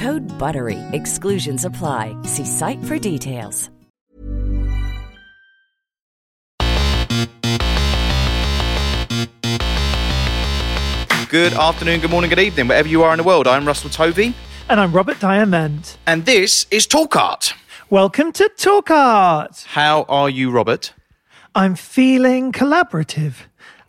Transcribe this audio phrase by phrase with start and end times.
[0.00, 0.78] Code BUTTERY.
[0.92, 2.16] Exclusions apply.
[2.22, 3.68] See site for details.
[11.28, 13.46] Good afternoon, good morning, good evening, wherever you are in the world.
[13.46, 14.34] I'm Russell Tovey,
[14.68, 15.96] And I'm Robert Diamond.
[16.04, 17.54] and this is Talk Art.
[17.88, 19.64] Welcome to Talk Art.
[19.68, 20.92] How are you, Robert?
[21.54, 23.34] I'm feeling collaborative.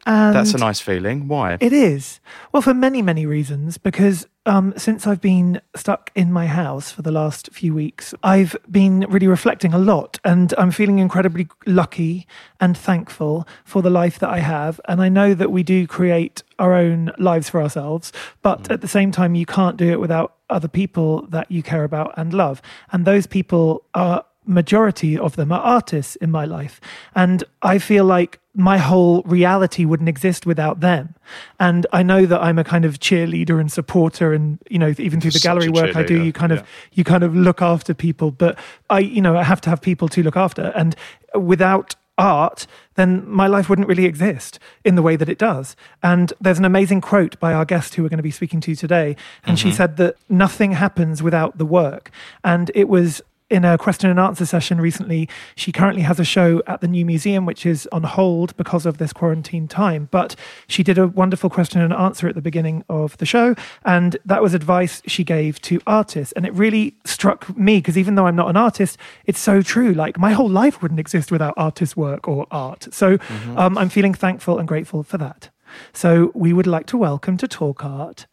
[0.06, 1.28] And That's a nice feeling.
[1.28, 1.58] Why?
[1.60, 2.20] It is.
[2.52, 3.78] Well, for many, many reasons.
[3.78, 8.56] Because um, since I've been stuck in my house for the last few weeks, I've
[8.70, 10.20] been really reflecting a lot.
[10.24, 12.28] And I'm feeling incredibly lucky
[12.60, 14.82] and thankful for the life that I have.
[14.88, 18.12] And I know that we do create our own lives for ourselves.
[18.42, 21.84] But at the same time, you can't do it without other people that you care
[21.84, 22.62] about and love.
[22.92, 26.80] And those people are majority of them are artists in my life
[27.16, 31.16] and i feel like my whole reality wouldn't exist without them
[31.60, 35.22] and i know that i'm a kind of cheerleader and supporter and you know even
[35.22, 36.66] through the Such gallery work i do you kind of yeah.
[36.94, 38.58] you kind of look after people but
[38.90, 40.96] i you know i have to have people to look after and
[41.34, 45.76] without art, then my life wouldn't really exist in the way that it does.
[46.04, 48.76] And there's an amazing quote by our guest who we're going to be speaking to
[48.76, 49.16] today.
[49.44, 49.78] And she mm-hmm.
[49.78, 52.12] said that nothing happens without the work.
[52.44, 55.28] And it was in a question and answer session recently.
[55.56, 58.98] She currently has a show at the New Museum, which is on hold because of
[58.98, 60.08] this quarantine time.
[60.10, 60.36] But
[60.68, 63.54] she did a wonderful question and answer at the beginning of the show.
[63.84, 66.32] And that was advice she gave to artists.
[66.34, 69.94] And it really struck me because even though I'm not an artist, it's so true.
[69.94, 72.88] Like my whole life wouldn't exist without artist work or art.
[72.94, 73.18] So
[73.58, 75.50] um, I'm feeling thankful and grateful for that.
[75.94, 78.28] So we would like to welcome to Talk Art.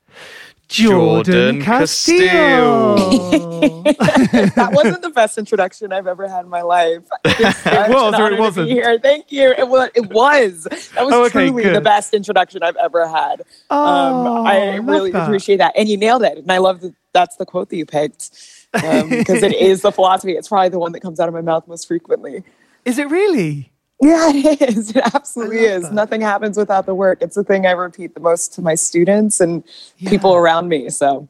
[0.68, 2.98] Jordan, Jordan Casteel.
[4.54, 7.02] that wasn't the best introduction I've ever had in my life.
[7.24, 8.68] It was or it wasn't?
[8.68, 8.98] Here.
[8.98, 9.54] Thank you.
[9.56, 9.90] It was.
[9.94, 10.64] It was.
[10.94, 13.42] That was Oh, okay, truly the best introduction I've ever had.
[13.70, 15.24] Oh, um, I love really that.
[15.24, 16.38] appreciate that, and you nailed it.
[16.38, 16.94] And I love that.
[17.12, 18.30] That's the quote that you picked
[18.72, 20.32] because it is the philosophy.
[20.32, 22.42] It's probably the one that comes out of my mouth most frequently.
[22.84, 23.72] Is it really?
[24.00, 24.90] Yeah, it is.
[24.90, 25.82] It absolutely is.
[25.82, 25.92] that.
[25.92, 27.18] Nothing happens without the work.
[27.20, 29.64] It's the thing I repeat the most to my students and
[29.98, 30.88] people around me.
[30.90, 31.28] So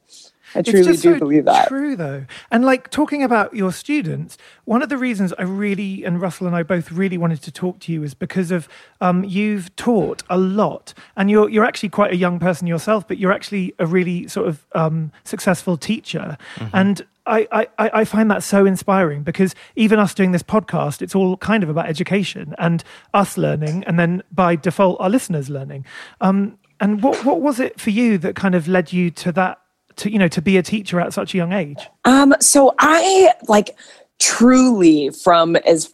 [0.54, 1.68] I truly do so believe that.
[1.68, 6.20] True though, and like talking about your students, one of the reasons I really and
[6.20, 8.68] Russell and I both really wanted to talk to you is because of
[9.00, 13.18] um, you've taught a lot, and you're you're actually quite a young person yourself, but
[13.18, 16.36] you're actually a really sort of um, successful teacher,
[16.72, 17.06] and.
[17.28, 21.62] I, I, find that so inspiring because even us doing this podcast, it's all kind
[21.62, 22.82] of about education and
[23.14, 25.84] us learning, and then by default, our listeners learning.
[26.20, 29.60] Um, and what, what was it for you that kind of led you to that
[29.96, 33.32] to you know to be a teacher at such a young age Um, so I
[33.48, 33.76] like
[34.20, 35.92] truly from as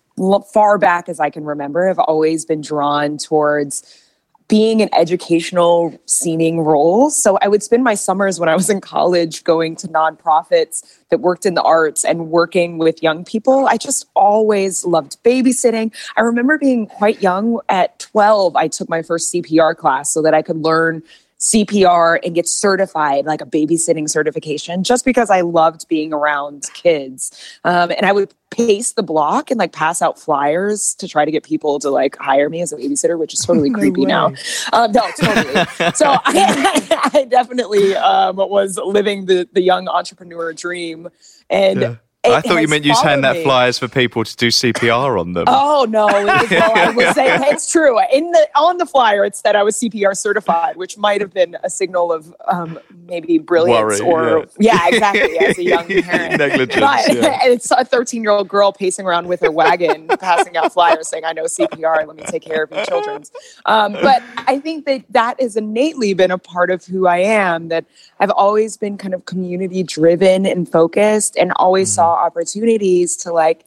[0.53, 4.04] far back as I can remember, have always been drawn towards
[4.49, 7.17] being in educational seeming roles.
[7.17, 11.21] So I would spend my summers when I was in college going to nonprofits that
[11.21, 13.67] worked in the arts and working with young people.
[13.67, 15.95] I just always loved babysitting.
[16.17, 20.35] I remember being quite young at 12, I took my first CPR class so that
[20.35, 21.03] I could learn
[21.41, 27.59] CPR and get certified, like a babysitting certification, just because I loved being around kids.
[27.65, 31.31] Um, and I would pace the block and like pass out flyers to try to
[31.31, 34.33] get people to like hire me as a babysitter, which is totally No creepy now.
[34.73, 35.65] Um, no, totally.
[35.95, 41.09] so I, I definitely um, was living the the young entrepreneur dream.
[41.51, 41.97] And Yeah.
[42.25, 45.45] I thought you meant you hand that flyers for people to do CPR on them.
[45.57, 46.09] Oh no!
[46.09, 47.99] It was, well, I would say it's true.
[48.13, 51.57] In the on the flyer, it said I was CPR certified, which might have been
[51.65, 54.87] a signal of um, maybe brilliance Worry, or yeah.
[54.89, 56.39] exactly as a young parent.
[56.39, 57.39] Negligence, But yeah.
[57.43, 61.25] it's a 13 year old girl pacing around with her wagon, passing out flyers saying,
[61.25, 62.07] "I know CPR.
[62.07, 63.33] Let me take care of your children's."
[63.67, 67.69] Um, but I think that that has innately been a part of who I am.
[67.69, 67.85] That
[68.21, 73.65] I've always been kind of community driven and focused, and always saw opportunities to like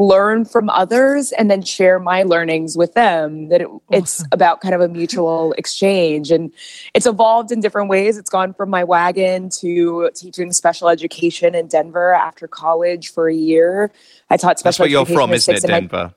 [0.00, 4.72] learn from others and then share my learnings with them that it, it's about kind
[4.72, 6.52] of a mutual exchange and
[6.94, 11.66] it's evolved in different ways it's gone from my wagon to teaching special education in
[11.66, 13.90] denver after college for a year
[14.30, 16.14] i taught That's special where you're from, isn't it, six my- Denver?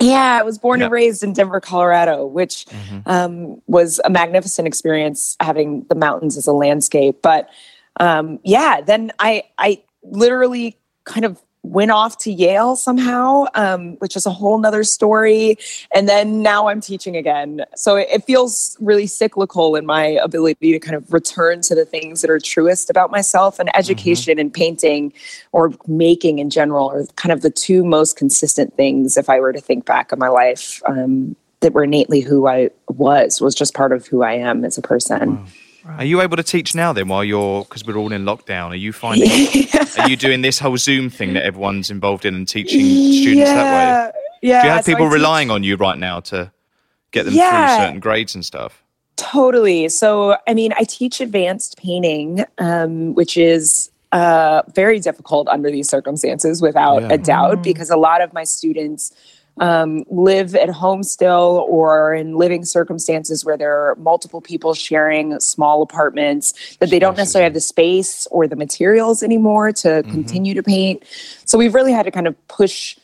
[0.00, 0.86] yeah, I was born and Yeah.
[0.86, 0.94] Mm-hmm.
[0.94, 2.66] raised in Denver, Colorado, which
[3.04, 7.20] um, was a magnificent experience having the mountains as a landscape.
[7.20, 7.50] But
[7.98, 10.78] um, yeah, then I I literally
[11.08, 15.56] kind of went off to Yale somehow, um, which is a whole nother story.
[15.94, 17.64] And then now I'm teaching again.
[17.74, 21.84] So it, it feels really cyclical in my ability to kind of return to the
[21.84, 25.12] things that are truest about myself and education and painting
[25.52, 29.52] or making in general are kind of the two most consistent things if I were
[29.52, 30.80] to think back on my life.
[30.86, 34.78] Um, that were innately who I was, was just part of who I am as
[34.78, 35.44] a person.
[35.96, 38.76] Are you able to teach now then while you're, because we're all in lockdown, are
[38.76, 39.30] you finding,
[39.98, 42.80] are you doing this whole Zoom thing that everyone's involved in and teaching
[43.12, 44.20] students that way?
[44.42, 44.62] Yeah.
[44.62, 46.52] Do you have so I people teach- relying on you right now to
[47.10, 47.76] get them Yeah.
[47.76, 48.82] through certain grades and stuff?
[49.16, 49.88] Totally.
[49.88, 55.88] So, I mean, I teach advanced painting, um, which is uh, very difficult under these
[55.88, 57.12] circumstances, without Yeah.
[57.12, 59.12] a doubt, because a lot of my students
[59.60, 65.38] um, live at home still or in living circumstances where there are multiple people sharing
[65.40, 70.54] small apartments that they don't necessarily have the space or the materials anymore to continue
[70.54, 71.02] to paint.
[71.44, 72.96] So, we've really had to kind of push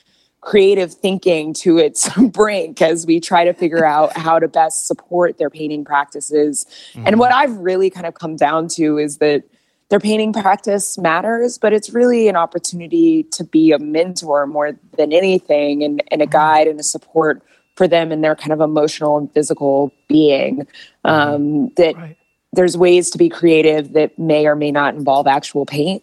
[0.45, 5.39] creative thinking to its brink as we try to figure out how to best support
[5.39, 6.67] their painting practices.
[6.95, 9.45] And what I've really kind of come down to is that
[9.95, 15.13] their painting practice matters, but it's really an opportunity to be a mentor more than
[15.13, 17.45] anything and, and a guide and a support
[17.77, 20.67] for them in their kind of emotional and physical being.
[21.05, 22.17] Um, that Right.
[22.55, 26.03] There's ways to be creative that may or may not involve actual paint.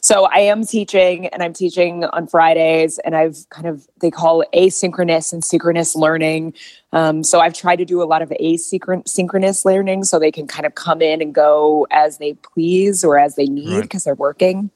[0.00, 4.42] So I am teaching and I'm teaching on Fridays and I've kind of, they call
[4.42, 6.54] it asynchronous and synchronous learning.
[6.92, 10.66] Um, so I've tried to do a lot of asynchronous learning so they can kind
[10.66, 14.70] of come in and go as they please or as they need because they're working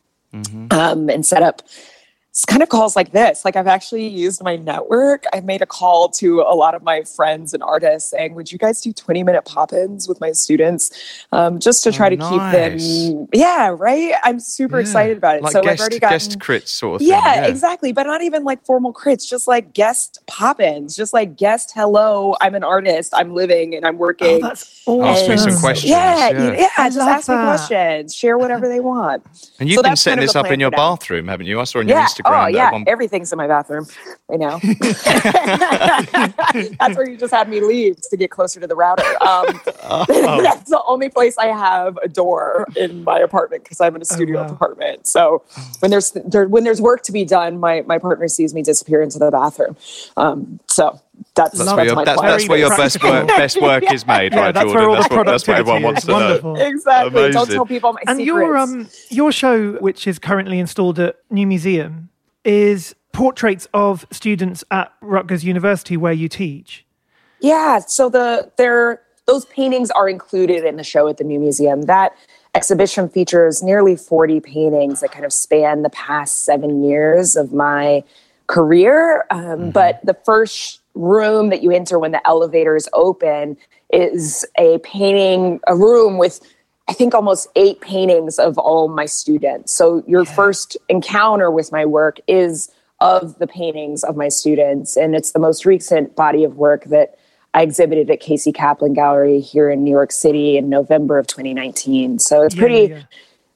[0.71, 1.63] um, and set up
[2.35, 3.45] s- kind of calls like this.
[3.45, 5.25] Like I've actually used my network.
[5.33, 8.59] I've made a call to a lot of my friends and artists saying, "Would you
[8.59, 10.91] guys do twenty minute pop-ins with my students,
[11.33, 14.15] um, just to try to keep Oh, them?" Yeah, right.
[14.23, 15.43] I'm super excited about it.
[15.43, 17.09] Like so guest, I've already got guest crits sort of thing.
[17.11, 17.93] yeah, exactly.
[17.93, 22.35] But not even like formal crits, just like guest pop ins, just like guest hello,
[22.41, 24.41] I'm an artist, I'm living and I'm Oh, working.
[24.41, 25.05] that's awesome.
[25.05, 26.53] Ask me some questions, Yeah, yeah.
[26.53, 29.23] yeah, just love ask me questions, share whatever they want.
[29.61, 31.61] And you've So been setting kind of this up in your bathroom, haven't you?
[31.61, 32.07] I saw on your Yeah.
[32.07, 32.22] Instagram.
[32.25, 32.73] Oh, yeah.
[32.73, 33.87] one- Everything's in my bathroom.
[34.33, 34.59] I know.
[36.79, 39.03] That's where you just had me leave to get closer to the router.
[39.23, 40.41] Um, Oh.
[40.43, 44.05] that's the only place I have a door in my apartment because I'm in a
[44.05, 44.49] studio wow.
[44.53, 45.07] apartment.
[45.07, 45.43] So
[45.81, 49.03] when there's there, when there's work to be done, my my partner sees me disappear
[49.03, 49.77] into the bathroom.
[50.17, 51.01] Um, so
[51.35, 54.07] that's That's that's, where your, my that's, that's where your best work, best work is
[54.07, 54.81] made, Yeah, right, that's Jordan?
[54.81, 56.05] where all that's, the what, that's what everyone wants is.
[56.07, 56.19] to know.
[56.19, 56.57] Wonderful.
[56.57, 57.31] exactly.
[57.33, 58.27] Don't tell people my And secrets.
[58.27, 62.09] your um your show, which is currently installed at New Museum,
[62.45, 66.85] is portraits of students at Rutgers University where you teach.
[67.41, 71.83] Yeah, so the there those paintings are included in the show at the New Museum.
[71.83, 72.13] That
[72.55, 78.05] exhibition features nearly 40 paintings that kind of span the past seven years of my
[78.47, 79.25] career.
[79.31, 83.57] Um, But the first room that you enter when the elevators open
[83.93, 86.41] is a painting, a room with
[86.89, 89.73] I think almost eight paintings of all my students.
[89.73, 92.71] So your first encounter with my work is
[93.01, 94.97] of the paintings of my students.
[94.97, 97.19] And it's the most recent body of work that
[97.55, 102.19] I exhibited at Casey Kaplan Gallery here in New York City in November of 2019.
[102.19, 103.03] So it's Yeah, pretty yeah.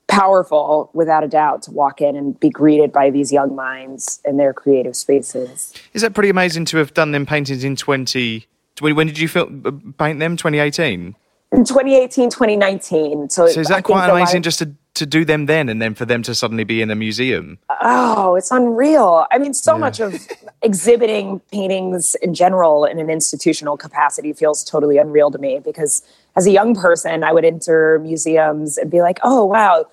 [0.08, 4.36] powerful, without a doubt, to walk in and be greeted by these young minds in
[4.36, 5.72] their creative spaces.
[5.94, 8.46] Is that pretty amazing to have done them paintings in 20...
[8.80, 10.36] When when did you uh, paint them?
[10.36, 11.14] 2018?
[11.56, 13.30] In 2018, 2019.
[13.30, 15.94] So, So is that think quite amazing just to, to do them then and then
[15.94, 17.58] for them to suddenly be in a museum?
[17.80, 19.24] Oh, it's unreal.
[19.32, 20.14] I mean, so much of
[20.62, 26.02] exhibiting paintings in general in an institutional capacity feels totally unreal to me because
[26.36, 29.86] as a young person, I would enter museums and be like, oh, wow,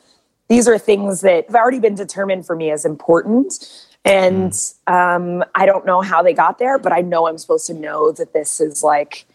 [0.49, 3.87] these are things that have already been determined for me as important.
[4.03, 4.53] And
[4.87, 8.11] um, I don't know how they got there, but I know I'm supposed to know
[8.11, 9.25] that this is like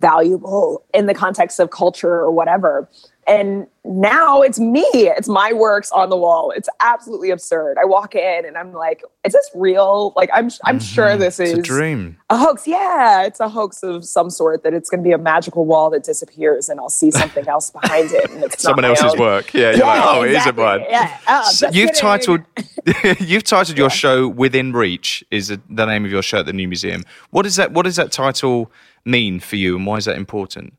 [0.00, 2.88] valuable in the context of culture or whatever.
[3.26, 4.84] And now it's me.
[4.94, 6.50] It's my works on the wall.
[6.50, 7.76] It's absolutely absurd.
[7.80, 10.12] I walk in and I'm like, is this real?
[10.16, 10.78] Like I'm I'm mm-hmm.
[10.78, 12.16] sure this It's is a dream.
[12.30, 12.66] a hoax.
[12.66, 15.90] Yeah, it's a hoax of some sort that it's going to be a magical wall
[15.90, 19.18] that disappears and I'll see something else behind it and it's Someone else's own.
[19.18, 19.52] work.
[19.52, 20.64] Yeah, you're like, oh, it is a exactly.
[20.64, 20.84] mine.
[20.88, 21.18] Yeah.
[21.28, 22.00] Oh, So you've kidding.
[22.00, 22.40] titled
[23.20, 26.68] You've titled your show "Within Reach" is the name of your show at the New
[26.68, 27.02] Museum.
[27.30, 28.70] What does that What does that title
[29.06, 30.74] mean for you, and why is that important?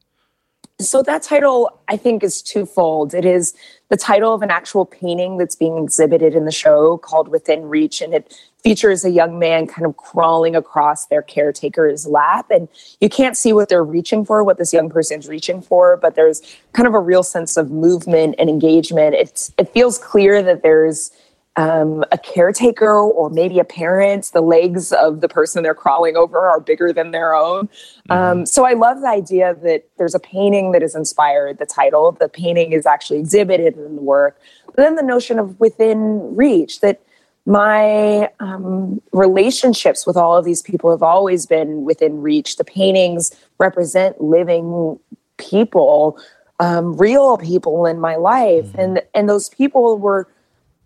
[0.80, 3.14] So that title, I think, is twofold.
[3.14, 3.56] It is
[3.88, 8.02] the title of an actual painting that's being exhibited in the show called Within Reach,
[8.02, 12.48] and it features a young man kind of crawling across their caretaker's lap.
[12.50, 12.68] And
[13.00, 16.42] you can't see what they're reaching for, what this young person's reaching for, but there's
[16.74, 19.16] kind of a real sense of movement and engagement.
[19.16, 21.12] It's, it feels clear that there's
[21.58, 26.38] um, a caretaker or maybe a parent, the legs of the person they're crawling over
[26.38, 27.68] are bigger than their own.
[27.68, 28.12] Mm-hmm.
[28.12, 32.12] Um, so I love the idea that there's a painting that is inspired the title.
[32.12, 34.40] The painting is actually exhibited in the work.
[34.66, 37.02] But then the notion of within reach that
[37.46, 42.58] my um, relationships with all of these people have always been within reach.
[42.58, 45.00] The paintings represent living
[45.38, 46.20] people,
[46.60, 48.80] um, real people in my life, mm-hmm.
[48.80, 50.28] and and those people were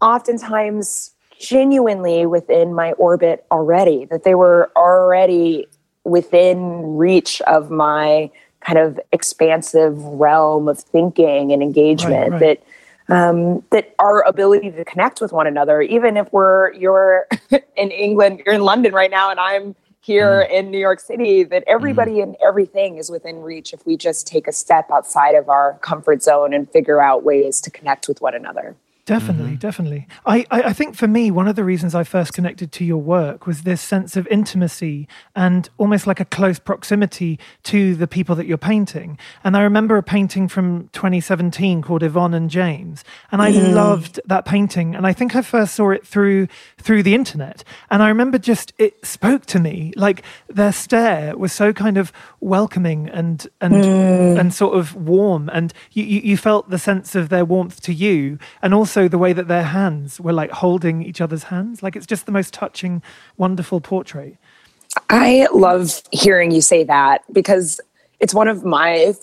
[0.01, 5.67] oftentimes genuinely within my orbit already, that they were already
[6.03, 8.29] within reach of my
[8.61, 12.39] kind of expansive realm of thinking and engagement right, right.
[12.39, 12.63] that
[13.09, 17.27] um, that our ability to connect with one another, even if we're you're
[17.75, 20.51] in England, you're in London right now, and I'm here mm.
[20.51, 22.23] in New York City, that everybody mm.
[22.23, 26.21] and everything is within reach if we just take a step outside of our comfort
[26.21, 28.75] zone and figure out ways to connect with one another.
[29.09, 29.55] Definitely, mm-hmm.
[29.55, 30.07] definitely.
[30.23, 32.99] I, I, I, think for me, one of the reasons I first connected to your
[32.99, 38.35] work was this sense of intimacy and almost like a close proximity to the people
[38.35, 39.17] that you're painting.
[39.43, 43.73] And I remember a painting from 2017 called Yvonne and James, and I mm.
[43.73, 44.93] loved that painting.
[44.93, 46.47] And I think I first saw it through
[46.77, 47.63] through the internet.
[47.89, 52.13] And I remember just it spoke to me like their stare was so kind of
[52.41, 54.39] welcoming and and mm.
[54.39, 57.91] and sort of warm, and you, you you felt the sense of their warmth to
[57.91, 61.81] you, and also also the way that their hands were like holding each other's hands.
[61.81, 63.01] Like it's just the most touching,
[63.37, 64.37] wonderful portrait.
[65.09, 67.79] I love hearing you say that because
[68.19, 69.13] it's one of my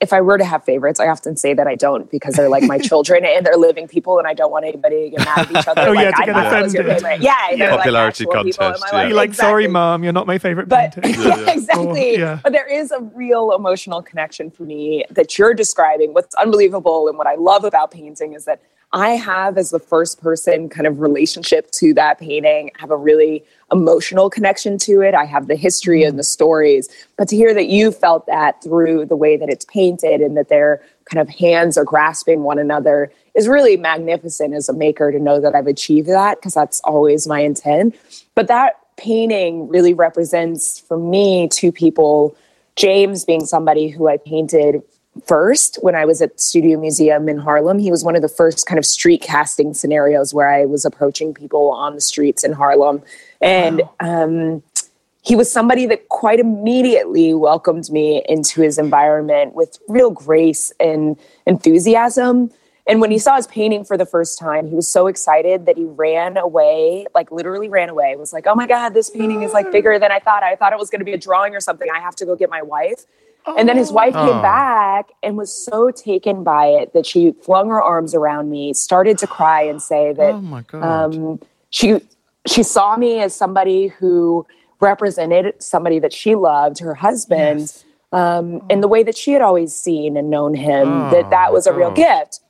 [0.00, 2.62] if I were to have favorites, I often say that I don't because they're like
[2.62, 5.50] my children and they're living people, and I don't want anybody to get mad at
[5.50, 5.80] each other.
[5.88, 7.22] oh like, yeah, to get offended.
[7.22, 7.76] Yeah, yeah.
[7.76, 8.84] popularity like contest.
[8.92, 9.06] Yeah.
[9.06, 9.50] You're like, exactly.
[9.50, 10.68] sorry, mom, you're not my favorite.
[10.68, 12.16] But yeah, exactly.
[12.16, 12.40] Or, yeah.
[12.42, 16.14] But there is a real emotional connection for me that you're describing.
[16.14, 18.62] What's unbelievable and what I love about painting is that
[18.94, 23.42] I have, as the first person kind of relationship to that painting, have a really
[23.72, 25.14] emotional connection to it.
[25.14, 26.18] I have the history and mm-hmm.
[26.18, 26.88] the stories.
[27.16, 30.48] But to hear that you felt that through the way that it's painted and that
[30.48, 35.18] their kind of hands are grasping one another is really magnificent as a maker to
[35.18, 37.96] know that I've achieved that because that's always my intent.
[38.36, 42.36] But that painting really represents for me two people.
[42.76, 44.84] James being somebody who I painted
[45.26, 47.78] first when I was at Studio Museum in Harlem.
[47.78, 51.32] He was one of the first kind of street casting scenarios where I was approaching
[51.32, 53.02] people on the streets in Harlem.
[53.40, 54.24] And wow.
[54.24, 54.62] um,
[55.22, 61.16] he was somebody that quite immediately welcomed me into his environment with real grace and
[61.46, 62.50] enthusiasm.
[62.86, 65.78] And when he saw his painting for the first time, he was so excited that
[65.78, 68.10] he ran away, like literally ran away.
[68.10, 70.42] It was like, oh my God, this painting is like bigger than I thought.
[70.42, 71.88] I thought it was going to be a drawing or something.
[71.94, 73.06] I have to go get my wife.
[73.46, 74.42] And then his wife came oh.
[74.42, 79.18] back and was so taken by it that she flung her arms around me, started
[79.18, 82.00] to cry and say that oh um, she
[82.46, 84.46] she saw me as somebody who
[84.80, 87.84] represented somebody that she loved, her husband, yes.
[88.12, 90.88] um, in the way that she had always seen and known him.
[90.88, 92.40] Oh, that that was a real gift.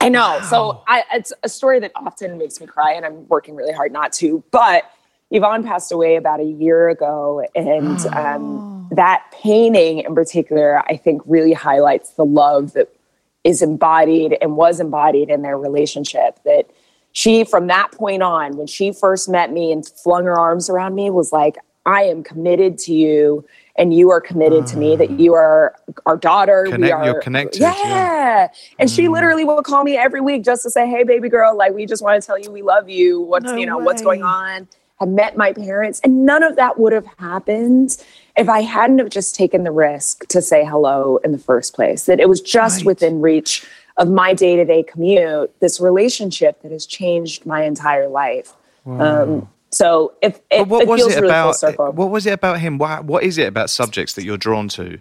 [0.00, 0.38] I know.
[0.40, 0.40] Wow.
[0.42, 3.92] So I, it's a story that often makes me cry, and I'm working really hard
[3.92, 4.42] not to.
[4.50, 4.90] But
[5.30, 11.22] Yvonne passed away about a year ago, and um, that painting in particular, I think,
[11.26, 12.92] really highlights the love that
[13.44, 16.40] is embodied and was embodied in their relationship.
[16.44, 16.70] That
[17.12, 20.94] she, from that point on, when she first met me and flung her arms around
[20.94, 23.44] me, was like, I am committed to you
[23.76, 25.76] and you are committed uh, to me that you are
[26.06, 28.48] our daughter connect, we are you're connected yeah, yeah.
[28.78, 28.96] and mm.
[28.96, 31.86] she literally will call me every week just to say hey baby girl like we
[31.86, 33.84] just want to tell you we love you what's no you know way.
[33.84, 34.66] what's going on
[35.00, 36.00] i met my parents.
[36.00, 37.96] And none of that would have happened
[38.36, 42.04] if I hadn't have just taken the risk to say hello in the first place.
[42.06, 42.86] That it was just right.
[42.86, 43.66] within reach
[43.96, 48.52] of my day to day commute, this relationship that has changed my entire life.
[48.84, 49.22] Wow.
[49.22, 52.78] Um, so if it, what it was it really about, What was it about him?
[52.78, 54.98] What, what is it about subjects that you're drawn to?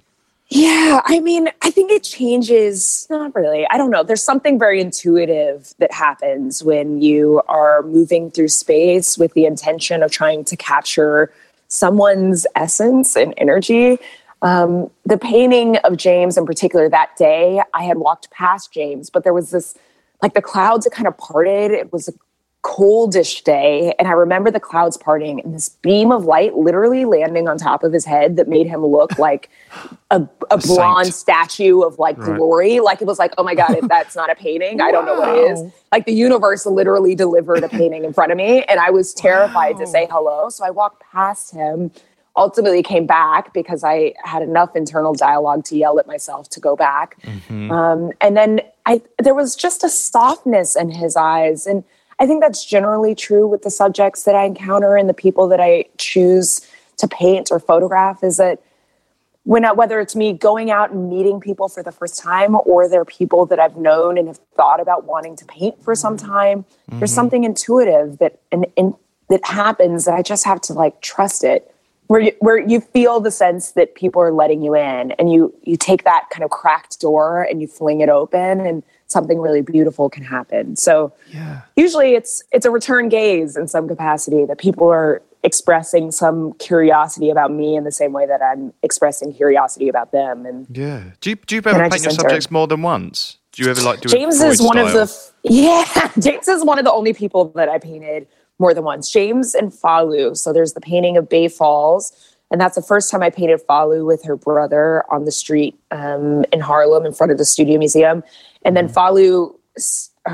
[0.50, 3.08] Yeah, I mean, I think it changes.
[3.10, 3.66] Not really.
[3.72, 4.04] I don't know.
[4.04, 10.04] There's something very intuitive that happens when you are moving through space with the intention
[10.04, 11.32] of trying to capture
[11.68, 13.98] someone's essence and energy.
[14.42, 19.24] Um, the painting of James in particular that day, I had walked past James, but
[19.24, 19.76] there was this
[20.22, 21.72] like the clouds had kind of parted.
[21.72, 22.14] It was a
[22.66, 27.48] coldish day and i remember the clouds parting and this beam of light literally landing
[27.48, 29.52] on top of his head that made him look like
[30.10, 32.36] a, a bronze statue of like right.
[32.36, 35.06] glory like it was like oh my god if that's not a painting i don't
[35.06, 38.64] know what it is like the universe literally delivered a painting in front of me
[38.64, 39.82] and i was terrified wow.
[39.82, 41.92] to say hello so i walked past him
[42.36, 46.76] ultimately came back because I had enough internal dialogue to yell at myself to go
[46.76, 47.22] back.
[47.22, 47.72] Mm-hmm.
[47.72, 51.86] Um, and then I there was just a softness in his eyes, and
[52.20, 55.60] I think that's generally true with the subjects that I encounter and the people that
[55.60, 56.66] I choose
[56.98, 58.62] to paint or photograph is that
[59.44, 62.90] when I, whether it's me going out and meeting people for the first time or
[62.90, 66.64] they're people that I've known and have thought about wanting to paint for some time,
[66.64, 67.00] mm-hmm.
[67.00, 68.96] there's something intuitive that and, and
[69.30, 71.72] that happens that I just have to like trust it.
[72.08, 75.52] Where you, where you feel the sense that people are letting you in, and you
[75.64, 79.62] you take that kind of cracked door and you fling it open, and something really
[79.62, 80.76] beautiful can happen.
[80.76, 81.62] So yeah.
[81.76, 87.30] usually it's it's a return gaze in some capacity that people are expressing some curiosity
[87.30, 90.46] about me in the same way that I'm expressing curiosity about them.
[90.46, 93.38] And yeah, do you do you ever paint your subjects more than once?
[93.52, 94.88] Do you ever like do James is one style?
[94.88, 98.28] of the yeah James is one of the only people that I painted
[98.60, 99.12] more than once.
[99.12, 100.36] James and Falu.
[100.36, 102.12] So there's the painting of Bay Falls.
[102.52, 106.46] And that's the first time I painted Falu with her brother on the street um,
[106.54, 108.24] in Harlem in front of the Studio Museum.
[108.66, 109.56] And then Falu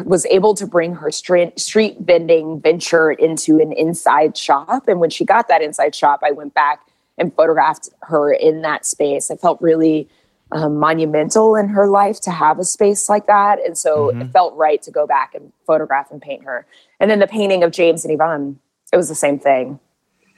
[0.06, 4.88] was able to bring her street, vending venture into an inside shop.
[4.88, 8.86] And when she got that inside shop, I went back and photographed her in that
[8.86, 9.30] space.
[9.30, 10.08] I felt really
[10.54, 13.60] um, monumental in her life to have a space like that.
[13.66, 14.22] And so mm-hmm.
[14.22, 16.66] it felt right to go back and photograph and paint her.
[17.00, 18.60] And then the painting of James and Yvonne,
[18.94, 19.80] it was the same thing.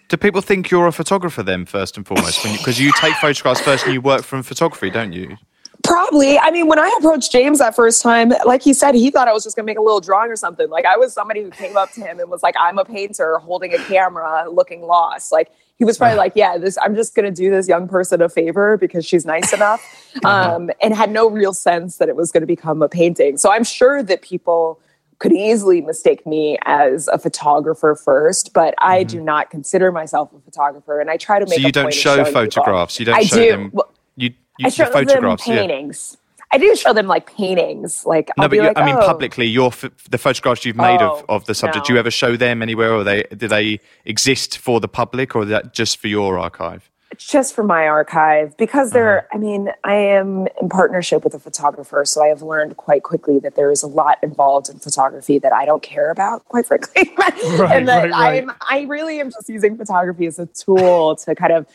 [0.09, 2.43] Do people think you're a photographer then, first and foremost?
[2.43, 5.37] Because you, you take photographs first and you work from photography, don't you?
[5.93, 6.39] Probably.
[6.39, 9.31] I mean, when I approached James that first time, like he said, he thought I
[9.31, 10.67] was just gonna make a little drawing or something.
[10.67, 13.37] Like I was somebody who came up to him and was like, "I'm a painter,
[13.37, 16.79] holding a camera, looking lost." Like he was probably like, "Yeah, this.
[16.81, 19.83] I'm just gonna do this young person a favor because she's nice enough,"
[20.25, 23.37] um, and had no real sense that it was gonna become a painting.
[23.37, 24.79] So I'm sure that people
[25.19, 29.17] could easily mistake me as a photographer first, but I mm-hmm.
[29.17, 31.59] do not consider myself a photographer, and I try to make.
[31.59, 32.99] So you don't show photographs.
[32.99, 33.51] You don't I show do.
[33.51, 33.69] them.
[33.73, 33.92] Well,
[34.59, 36.17] you I show them paintings.
[36.17, 36.19] Yeah.
[36.53, 38.05] I do show them like paintings.
[38.05, 39.05] Like no, I'll but like, I mean oh.
[39.05, 39.71] publicly, your
[40.09, 41.85] the photographs you've made oh, of, of the subject.
[41.85, 41.87] No.
[41.87, 45.45] Do you ever show them anywhere, or they do they exist for the public, or
[45.45, 46.91] that just for your archive?
[47.11, 49.19] It's just for my archive because they're.
[49.19, 49.27] Uh-huh.
[49.33, 53.39] I mean, I am in partnership with a photographer, so I have learned quite quickly
[53.39, 57.11] that there is a lot involved in photography that I don't care about, quite frankly,
[57.17, 57.33] right,
[57.71, 58.43] and that right, right.
[58.43, 58.51] I'm.
[58.69, 61.65] I really am just using photography as a tool to kind of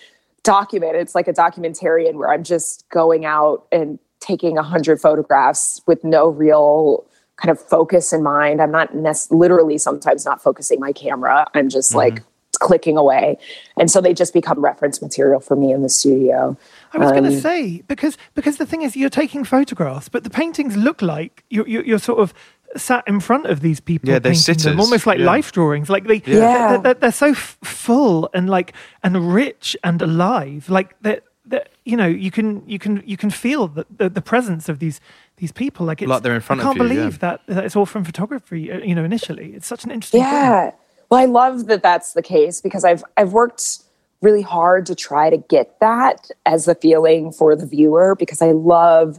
[0.42, 0.96] document.
[0.96, 6.04] It's like a documentarian where I'm just going out and taking a hundred photographs with
[6.04, 7.04] no real
[7.36, 8.60] kind of focus in mind.
[8.60, 11.46] I'm not nec- literally sometimes not focusing my camera.
[11.54, 11.98] I'm just mm-hmm.
[11.98, 12.22] like
[12.54, 13.38] clicking away,
[13.78, 16.56] and so they just become reference material for me in the studio.
[16.92, 20.24] I was um, going to say because because the thing is you're taking photographs, but
[20.24, 22.34] the paintings look like you're, you're, you're sort of
[22.76, 25.26] sat in front of these people yeah they're sitters them, almost like yeah.
[25.26, 26.68] life drawings like they yeah.
[26.68, 31.70] They're, they're, they're, so f- full and like and rich and alive like that that
[31.84, 35.00] you know you can you can you can feel the, the, the presence of these
[35.36, 37.18] these people like it's like they're in front I can't of you, believe yeah.
[37.18, 40.70] that, that it's all from photography uh, you know initially it's such an interesting yeah
[40.70, 40.78] thing.
[41.10, 43.82] well i love that that's the case because i've i've worked
[44.20, 48.50] really hard to try to get that as a feeling for the viewer because i
[48.50, 49.18] love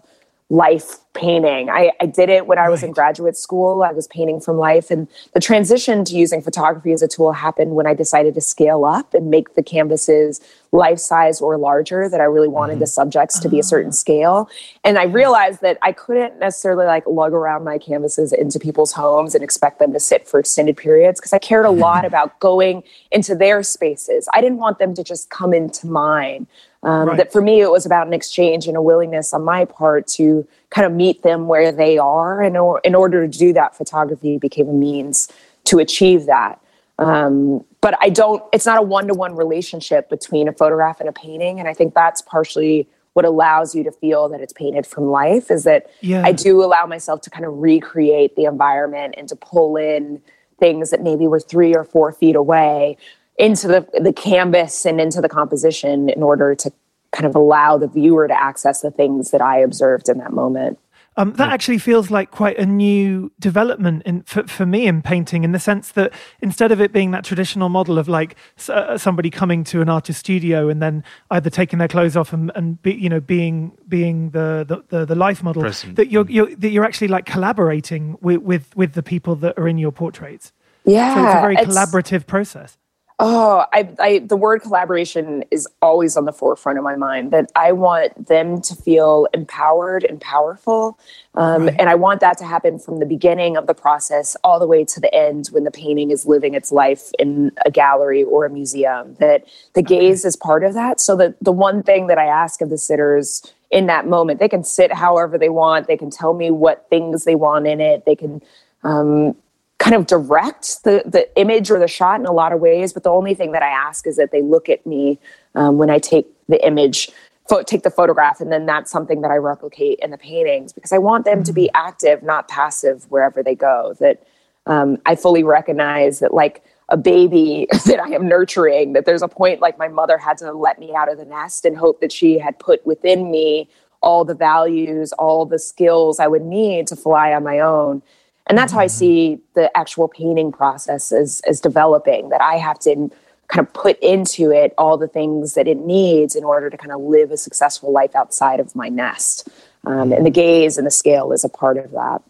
[0.50, 1.70] life painting.
[1.70, 2.88] I, I did it when I was right.
[2.88, 3.84] in graduate school.
[3.84, 4.90] I was painting from life.
[4.90, 8.86] And the transition to using photography as a tool happened when I decided to scale
[8.86, 10.40] up and make the canvases
[10.72, 12.82] life size or larger, that I really wanted mm-hmm.
[12.82, 14.04] the subjects to be a certain ah.
[14.04, 14.50] scale.
[14.84, 19.36] And I realized that I couldn't necessarily like lug around my canvases into people's homes
[19.36, 22.84] and expect them to sit for extended periods because I cared a lot about going
[23.12, 24.30] into their spaces.
[24.34, 26.48] I didn't want them to just come into mine.
[26.82, 27.18] Um, right.
[27.18, 30.48] That for me, it was about an exchange and a willingness on my part to
[30.70, 32.42] kind of meet them where they are.
[32.42, 35.28] And in order to do that, photography became a means
[35.66, 36.62] to achieve that.
[37.00, 41.08] Um, but I don't, it's not a one to one relationship between a photograph and
[41.08, 41.60] a painting.
[41.60, 45.50] And I think that's partially what allows you to feel that it's painted from life
[45.50, 46.24] is that yeah.
[46.24, 50.22] I do allow myself to kind of recreate the environment and to pull in
[50.60, 52.98] things that maybe were three or four feet away
[53.38, 56.72] into the, the canvas and into the composition in order to
[57.12, 60.80] kind of allow the viewer to access the things that I observed in that moment.
[61.18, 65.44] Um, that actually feels like quite a new development in, for, for me in painting,
[65.44, 68.38] in the sense that instead of it being that traditional model of like
[68.70, 72.54] uh, somebody coming to an artist studio and then either taking their clothes off and,
[72.56, 75.98] and be, you know being being the the, the, the life model, Present.
[75.98, 79.68] that you're, you're that you're actually like collaborating with, with with the people that are
[79.68, 80.54] in your portraits.
[80.86, 81.16] Yeah.
[81.16, 82.78] So it's a very collaborative process.
[83.20, 87.32] Oh, I, I, the word collaboration is always on the forefront of my mind.
[87.32, 91.00] That I want them to feel empowered and powerful,
[91.36, 91.76] um, Right.
[91.80, 94.86] and I want that to happen from the beginning of the process all the way
[94.86, 98.52] to the end when the painting is living its life in a gallery or a
[98.52, 99.16] museum.
[99.20, 101.02] That the gaze is part of that.
[101.02, 104.50] So that the one thing that I ask of the sitters in that moment, they
[104.50, 105.88] can sit however they want.
[105.88, 108.06] They can tell me what things they want in it.
[108.06, 108.42] They can
[108.84, 109.36] um,
[109.80, 112.94] kind of direct the the image or the shot in a lot of ways.
[112.94, 115.20] But the only thing that I ask is that they look at me
[115.56, 117.10] um, when I take the image,
[117.50, 120.92] pho- take the photograph, and then that's something that I replicate in the paintings because
[120.92, 123.96] I want them to be active, not passive, wherever they go.
[124.00, 124.22] That
[124.66, 129.28] um, I fully recognize that, like a baby that I am nurturing, that there's a
[129.28, 132.12] point like my mother had to let me out of the nest and hope that
[132.12, 133.70] she had put within me
[134.02, 138.02] all the values, all the skills I would need to fly on my own.
[138.50, 142.80] And that's how I see the actual painting process as, as developing, that I have
[142.80, 143.10] to
[143.48, 146.92] kind of put into it all the things that it needs in order to kind
[146.92, 149.48] of live a successful life outside of my nest.
[149.86, 152.22] Um, and the gaze and the scale is a part of that.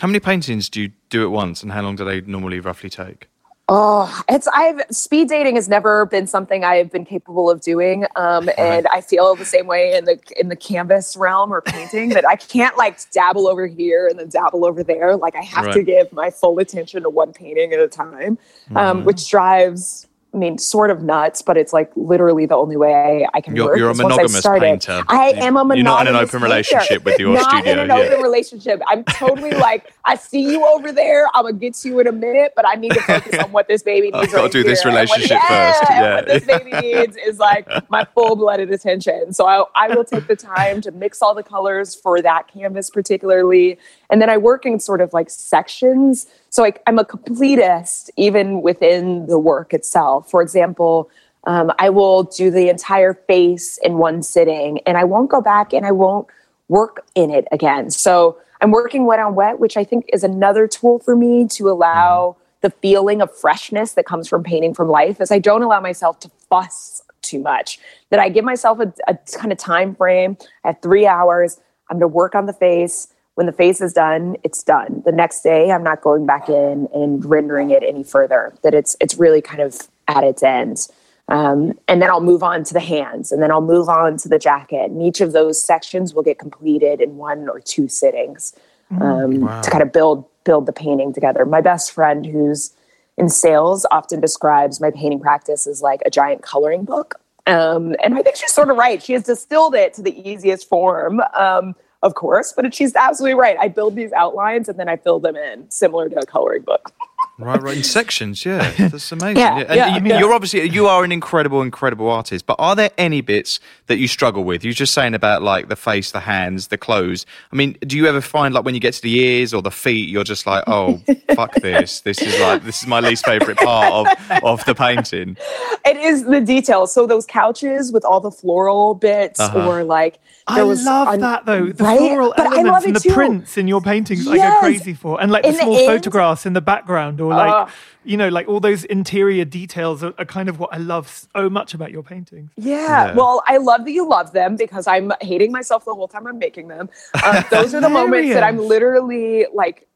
[0.00, 2.90] How many paintings do you do at once, and how long do they normally roughly
[2.90, 3.28] take?
[3.68, 8.50] Oh, it's I've speed dating has never been something I've been capable of doing, um,
[8.58, 12.26] and I feel the same way in the in the canvas realm or painting that
[12.28, 15.16] I can't like dabble over here and then dabble over there.
[15.16, 18.36] Like I have to give my full attention to one painting at a time,
[18.74, 20.06] um, which drives.
[20.34, 23.68] I mean, sort of nuts, but it's like literally the only way I can You're-
[23.68, 23.78] work.
[23.78, 24.60] you're a I monogamous it.
[24.60, 25.02] painter.
[25.08, 26.44] I You- am a monogamous you're not in an open painter.
[26.44, 27.96] relationship with your not studio, in an yeah.
[27.96, 28.80] open relationship.
[28.86, 31.26] I'm totally like, I see you over there.
[31.34, 33.68] I'm gonna get to you in a minute, but I need to focus on what
[33.68, 34.16] this baby needs.
[34.16, 34.90] I've gotta right do this here.
[34.90, 35.90] What- relationship yeah, first.
[35.90, 36.14] Yeah.
[36.14, 39.34] what this baby needs is like my full blooded attention.
[39.34, 42.88] So I, I will take the time to mix all the colors for that canvas
[42.88, 46.26] particularly, and then I work in sort of like sections.
[46.48, 50.21] So like I'm a completist even within the work itself.
[50.22, 51.10] For example.
[51.44, 55.72] Um, I will do the entire face in one sitting and I won't go back
[55.72, 56.28] and I won't
[56.68, 57.90] work in it again.
[57.90, 61.68] So I'm working wet on wet, which I think is another tool for me to
[61.68, 65.80] allow the feeling of freshness that comes from painting from life as I don't allow
[65.80, 67.80] myself to fuss too much.
[68.10, 70.36] That I give myself a, a kind of time frame.
[70.64, 71.60] I have three hours.
[71.90, 73.08] I'm going to work on the face.
[73.34, 75.02] When the face is done, it's done.
[75.04, 78.54] The next day, I'm not going back in and rendering it any further.
[78.62, 80.88] That it's it's really kind of at its end.
[81.28, 84.28] Um, and then I'll move on to the hands, and then I'll move on to
[84.28, 84.90] the jacket.
[84.90, 88.54] And each of those sections will get completed in one or two sittings
[89.00, 91.46] um, to kind of build build the painting together.
[91.46, 92.74] My best friend, who's
[93.16, 97.20] in sales, often describes my painting practice as like a giant coloring book.
[97.46, 99.02] Um, and I think she's sort of right.
[99.02, 103.56] She has distilled it to the easiest form, um, of course, but she's absolutely right.
[103.58, 106.92] I build these outlines and then I fill them in, similar to a coloring book.
[107.42, 109.38] Right, right, in sections, yeah, that's amazing.
[109.38, 112.46] Yeah, And yeah, you, I mean- you're obviously you are an incredible, incredible artist.
[112.46, 114.64] But are there any bits that you struggle with?
[114.64, 117.26] You're just saying about like the face, the hands, the clothes.
[117.52, 119.70] I mean, do you ever find like when you get to the ears or the
[119.70, 121.00] feet, you're just like, oh,
[121.34, 122.00] fuck this.
[122.00, 125.36] This is like this is my least favorite part of of the painting.
[125.84, 126.92] It is the details.
[126.94, 129.68] So those couches with all the floral bits, Uh-huh.
[129.68, 131.66] or like I there was love on- that though.
[131.66, 131.98] The right?
[131.98, 133.12] floral But I elements love and the too.
[133.12, 135.20] prints in your paintings I go crazy for.
[135.20, 137.70] And like the In the small end- photographs in the background or like Ugh.
[138.04, 141.50] you know, like all those interior details are, are kind of what I love so
[141.50, 142.50] much about your paintings.
[142.56, 143.06] Yeah.
[143.06, 143.14] Yeah.
[143.14, 146.38] Well, I love that you love them because I'm hating myself the whole time I'm
[146.38, 146.90] making them.
[147.24, 149.88] Um, those are the moments that I'm literally like,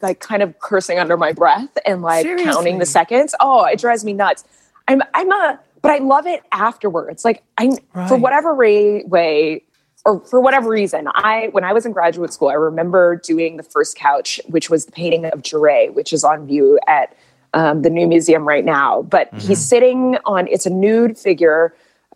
[0.00, 3.34] like kind of cursing under my breath and like counting the seconds.
[3.40, 4.44] Oh, it drives me nuts.
[4.88, 7.24] I'm, I'm a, but I love it afterwards.
[7.24, 7.76] Like I,
[8.08, 9.64] for whatever way, way
[10.04, 13.62] or for whatever reason, I when I was in graduate school, I remember doing the
[13.62, 17.14] first couch, which was the painting of Duray, which is on view at
[17.52, 19.02] um, the new museum right now.
[19.02, 21.74] But he's sitting on it's a nude figure,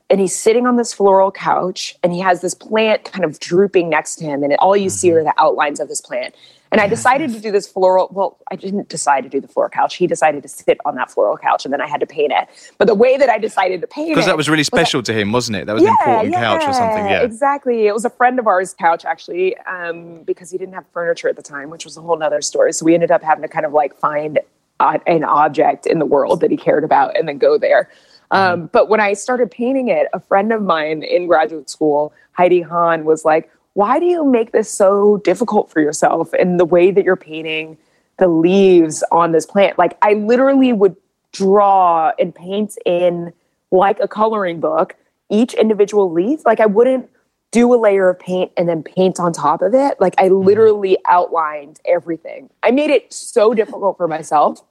[0.08, 3.90] and he's sitting on this floral couch, and he has this plant kind of drooping
[3.90, 6.34] next to him, and all you see are the outlines of this plant.
[6.74, 8.08] And I decided to do this floral.
[8.10, 9.94] Well, I didn't decide to do the floral couch.
[9.94, 12.48] He decided to sit on that floral couch, and then I had to paint it.
[12.78, 15.12] But the way that I decided to paint it Because that was really special to
[15.12, 15.66] him, wasn't it?
[15.66, 17.06] That was an important couch or something.
[17.06, 17.22] Yeah.
[17.22, 17.86] exactly.
[17.86, 21.36] It was a friend of ours' couch actually, um, because he didn't have furniture at
[21.36, 22.72] the time, which was a whole other story.
[22.72, 24.40] So we ended up having to kind of like find
[24.80, 27.88] uh, an object in the world that he cared about and then go there.
[28.32, 28.62] Mm-hmm.
[28.62, 32.62] Um, but when I started painting it, a friend of mine in graduate school, Heidi
[32.62, 36.90] Hahn, was like, "Why do you make this so difficult for yourself?" And the way
[36.90, 37.76] that you're painting
[38.18, 40.96] the leaves on this plant, like I literally would
[41.32, 43.32] draw and paint in
[43.70, 44.96] like a coloring book
[45.30, 46.40] each individual leaf.
[46.46, 47.10] Like I wouldn't
[47.50, 50.00] do a layer of paint and then paint on top of it.
[50.00, 50.46] Like I mm-hmm.
[50.46, 52.50] literally outlined everything.
[52.62, 54.62] I made it so difficult for myself.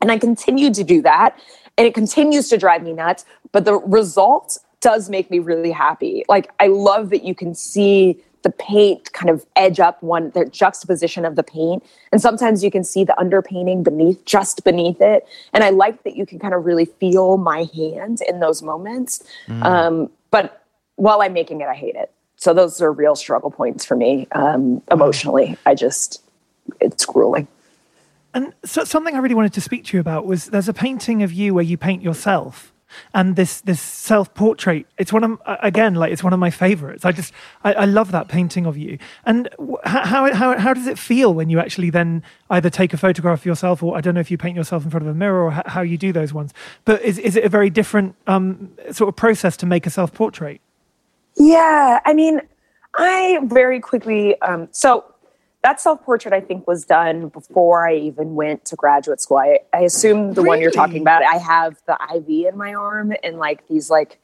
[0.00, 1.38] And I continued to do that.
[1.76, 3.24] And it continues to drive me nuts.
[3.52, 6.24] But the result does make me really happy.
[6.28, 10.44] Like, I love that you can see the paint kind of edge up one, the
[10.44, 11.84] juxtaposition of the paint.
[12.12, 15.26] And sometimes you can see the underpainting beneath, just beneath it.
[15.52, 19.22] And I like that you can kind of really feel my hand in those moments.
[19.46, 19.64] Mm.
[19.64, 20.64] Um, but
[20.96, 22.12] while I'm making it, I hate it.
[22.36, 25.56] So those are real struggle points for me um, emotionally.
[25.66, 26.22] I just,
[26.80, 27.48] it's grueling.
[28.34, 31.22] And so something I really wanted to speak to you about was there's a painting
[31.22, 32.72] of you where you paint yourself
[33.14, 37.04] and this this self portrait it's one of again like it's one of my favorites.
[37.04, 37.32] I just
[37.64, 38.98] i, I love that painting of you.
[39.24, 39.48] And
[39.84, 43.46] how, how how does it feel when you actually then either take a photograph of
[43.46, 45.50] yourself or i don't know if you paint yourself in front of a mirror or
[45.66, 46.52] how you do those ones
[46.84, 50.12] but is, is it a very different um, sort of process to make a self
[50.12, 50.60] portrait
[51.36, 52.40] yeah i mean
[52.94, 55.04] i very quickly um, so
[55.62, 59.38] that self portrait I think was done before I even went to graduate school.
[59.38, 60.48] I, I assume the really?
[60.48, 61.22] one you're talking about.
[61.22, 64.18] I have the IV in my arm and like these like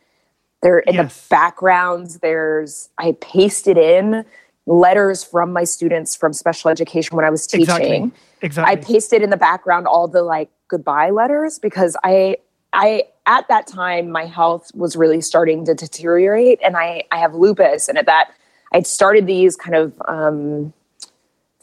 [0.62, 1.26] they're in yes.
[1.26, 2.20] the backgrounds.
[2.20, 4.24] There's I pasted in
[4.66, 7.62] letters from my students from special education when I was teaching.
[7.62, 8.12] Exactly.
[8.40, 8.72] exactly.
[8.72, 12.36] I pasted in the background all the like goodbye letters because I
[12.72, 17.34] I at that time my health was really starting to deteriorate and I I have
[17.34, 18.32] lupus and at that
[18.72, 20.72] I'd started these kind of um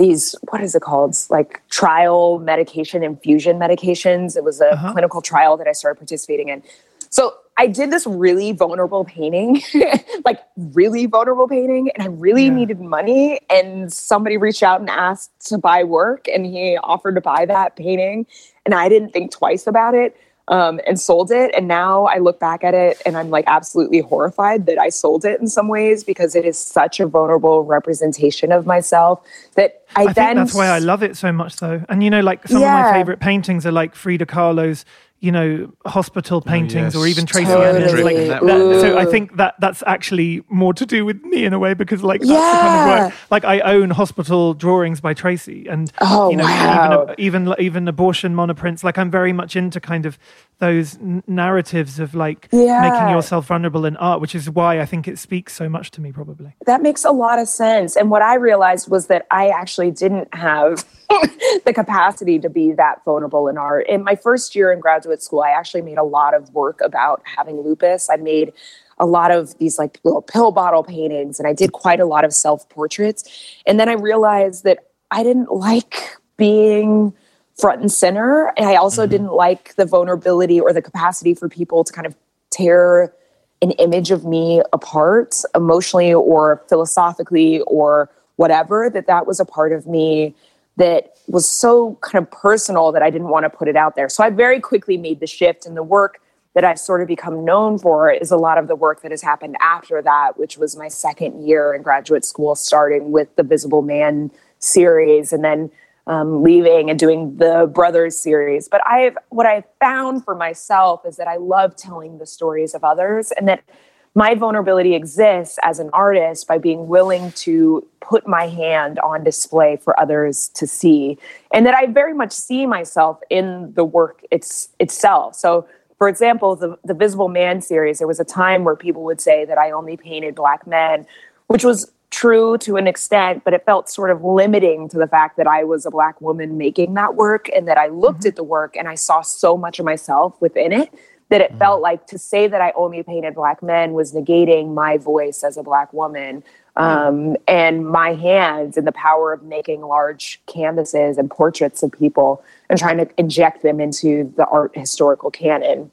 [0.02, 4.92] these what is it called like trial medication infusion medications it was a uh-huh.
[4.92, 6.64] clinical trial that i started participating in
[7.10, 9.62] so i did this really vulnerable painting
[10.26, 12.54] like really vulnerable painting and i really yeah.
[12.54, 17.22] needed money and somebody reached out and asked to buy work and he offered to
[17.22, 18.26] buy that painting
[18.66, 20.18] and i didn't think twice about it
[20.52, 21.52] um, and sold it.
[21.56, 25.24] And now I look back at it and I'm like absolutely horrified that I sold
[25.24, 30.04] it in some ways because it is such a vulnerable representation of myself that I,
[30.04, 30.36] I then.
[30.36, 31.84] that's why I love it so much, though.
[31.88, 32.86] And you know, like some yeah.
[32.86, 34.86] of my favorite paintings are like Frida Kahlo's
[35.22, 37.06] you know hospital oh, paintings oh, yes.
[37.06, 38.28] or even Tracey totally.
[38.28, 38.42] like that,
[38.82, 42.04] so I think that that's actually more to do with me in a way because
[42.04, 42.40] like that's yeah.
[42.40, 46.44] the kind of work like I own hospital drawings by Tracey and oh, you know
[46.44, 47.14] wow.
[47.20, 50.18] even, even even abortion monoprints like I'm very much into kind of
[50.58, 52.90] those n- narratives of like yeah.
[52.90, 56.02] making yourself vulnerable in art which is why I think it speaks so much to
[56.02, 59.50] me probably that makes a lot of sense and what I realized was that I
[59.50, 60.84] actually didn't have
[61.66, 65.42] the capacity to be that vulnerable in art in my first year in graduate school,
[65.42, 68.10] I actually made a lot of work about having lupus.
[68.10, 68.54] I made
[68.98, 72.24] a lot of these like little pill bottle paintings and I did quite a lot
[72.24, 73.24] of self portraits.
[73.66, 77.14] And then I realized that I didn't like being
[77.60, 78.54] front and center.
[78.58, 79.12] And I also mm-hmm.
[79.12, 82.16] didn't like the vulnerability or the capacity for people to kind of
[82.50, 83.14] tear
[83.62, 89.72] an image of me apart emotionally or philosophically or whatever, that that was a part
[89.72, 90.34] of me
[90.78, 94.10] that was so kind of personal that I didn't want to put it out there.
[94.10, 96.22] So I very quickly made the shift and the work
[96.54, 99.22] that I've sort of become known for is a lot of the work that has
[99.22, 103.82] happened after that, which was my second year in graduate school, starting with the Visible
[103.82, 105.72] Man series and then
[106.08, 108.68] um, leaving and doing the Brothers series.
[108.68, 112.84] But I've what I've found for myself is that I love telling the stories of
[112.84, 113.64] others and that
[114.14, 119.78] my vulnerability exists as an artist by being willing to put my hand on display
[119.78, 121.18] for others to see.
[121.54, 125.36] And that i very much see myself in the work it's, itself.
[125.36, 125.68] So
[126.02, 129.46] for example the, the visible man series there was a time where people would say
[129.46, 131.06] that i only painted black men
[131.46, 135.38] which was true to an extent but it felt sort of limiting to the fact
[135.38, 138.30] that i was a black woman making that work and that i looked mm-hmm.
[138.30, 140.92] at the work and i saw so much of myself within it
[141.32, 141.60] that it mm.
[141.60, 145.58] felt like to say that I only painted black men was negating my voice as
[145.58, 146.44] a black woman
[146.76, 152.44] um, and my hands and the power of making large canvases and portraits of people
[152.70, 155.90] and trying to inject them into the art historical canon.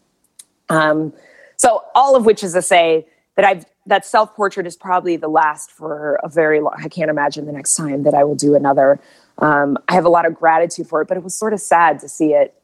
[0.68, 1.12] Um,
[1.56, 5.28] so all of which is to say that I've that self portrait is probably the
[5.28, 6.74] last for a very long.
[6.76, 9.00] I can't imagine the next time that I will do another.
[9.38, 12.00] Um, I have a lot of gratitude for it, but it was sort of sad
[12.00, 12.57] to see it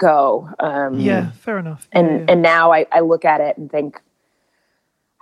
[0.00, 0.48] go.
[0.58, 1.86] Um, yeah, fair enough.
[1.92, 2.24] And yeah, yeah.
[2.28, 4.00] and now I, I look at it and think,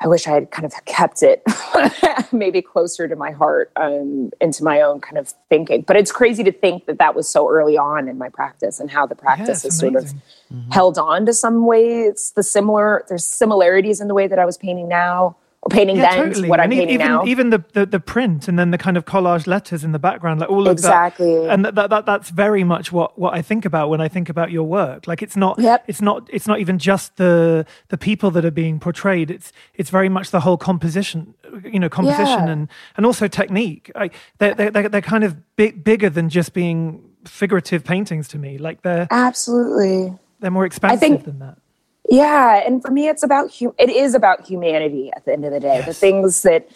[0.01, 1.43] I wish I had kind of kept it
[2.33, 5.83] maybe closer to my heart um, into my own kind of thinking.
[5.83, 8.91] But it's crazy to think that that was so early on in my practice and
[8.91, 10.71] how the practice yeah, is sort of mm-hmm.
[10.71, 12.33] held on to some ways.
[12.37, 15.37] The similar there's similarities in the way that I was painting now
[15.69, 16.49] painting yeah, then totally.
[16.49, 17.25] what I'm painting even, now.
[17.25, 20.41] Even the, the, the print and then the kind of collage letters in the background,
[20.41, 20.73] like all of that.
[20.73, 21.35] exactly.
[21.35, 21.51] that.
[21.51, 24.29] And that, that, that, that's very much what, what I think about when I think
[24.29, 25.07] about your work.
[25.07, 25.85] Like it's not yep.
[25.87, 29.31] it's not it's not even just the the people that are being portrayed.
[29.31, 32.51] It's it's very much the whole composition, you know, composition yeah.
[32.51, 33.91] and and also technique.
[33.95, 38.59] I, they're, they're they're kind of big, bigger than just being figurative paintings to me.
[38.59, 41.59] Like they're absolutely they're more expansive think, than that.
[42.09, 45.53] Yeah, and for me, it's about hu- it is about humanity at the end of
[45.53, 45.77] the day.
[45.77, 45.87] Yes.
[45.87, 46.69] The things that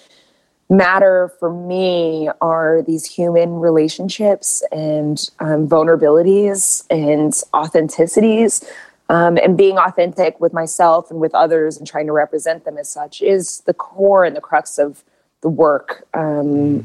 [0.69, 8.65] matter for me are these human relationships and um, vulnerabilities and authenticities.
[9.09, 12.91] Um, and being authentic with myself and with others and trying to represent them as
[12.91, 15.05] such is the core and the crux of
[15.43, 16.85] the work, um, mm.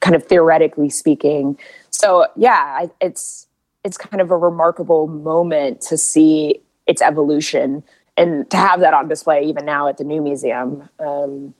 [0.00, 1.58] kind of theoretically speaking.
[1.90, 3.46] So yeah, I, it's
[3.84, 7.84] it's kind of a remarkable moment to see its evolution
[8.16, 10.88] and to have that on display even now at the new museum.
[10.98, 11.54] Um,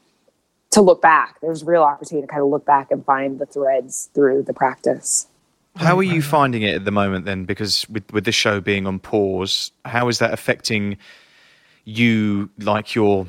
[0.73, 4.11] to look back, there's real opportunity to kind of look back and find the threads
[4.14, 5.27] through the practice.
[5.77, 7.45] How are you finding it at the moment then?
[7.45, 10.99] Because with with the show being on pause, how is that affecting
[11.85, 13.27] you, like your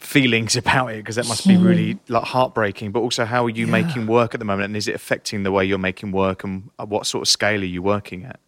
[0.00, 0.96] feelings about it?
[0.96, 2.92] Because that must be really like heartbreaking.
[2.92, 3.72] But also, how are you yeah.
[3.72, 6.70] making work at the moment, and is it affecting the way you're making work, and
[6.78, 8.40] what sort of scale are you working at?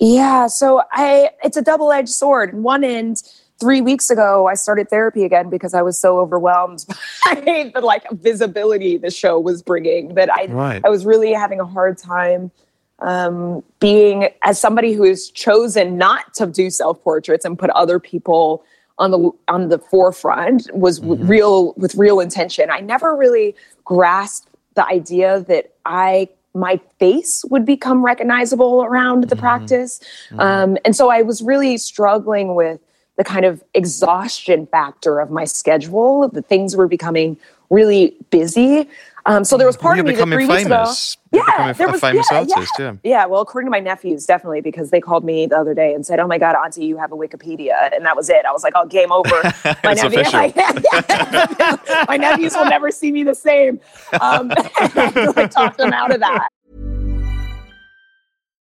[0.00, 2.54] Yeah, so I it's a double edged sword.
[2.54, 3.22] On one end,
[3.62, 6.84] three weeks ago, I started therapy again because I was so overwhelmed
[7.24, 10.82] by the like visibility the show was bringing that I right.
[10.84, 12.50] I was really having a hard time
[12.98, 18.00] um, being as somebody who has chosen not to do self portraits and put other
[18.00, 18.64] people
[18.98, 21.26] on the on the forefront was mm-hmm.
[21.26, 22.70] real with real intention.
[22.70, 29.34] I never really grasped the idea that I my face would become recognizable around the
[29.34, 29.40] mm-hmm.
[29.40, 30.40] practice, mm-hmm.
[30.40, 32.80] Um, and so I was really struggling with
[33.16, 36.28] the kind of exhaustion factor of my schedule.
[36.28, 37.36] The things were becoming
[37.70, 38.88] really busy.
[39.24, 40.58] Um, so there was part You're of me that three famous.
[40.58, 42.84] weeks ago, yeah, there was, a famous yeah, artist, yeah.
[42.84, 42.94] yeah.
[43.04, 43.26] yeah.
[43.26, 46.18] well, according to my nephews, definitely because they called me the other day and said,
[46.18, 48.44] "Oh my God, Auntie, you have a Wikipedia," and that was it.
[48.44, 49.30] I was like, "Oh, game over."
[49.84, 50.56] My, nephew, like,
[52.08, 53.80] my nephews will never see me the same.
[54.20, 56.48] Um, I talked them out of that.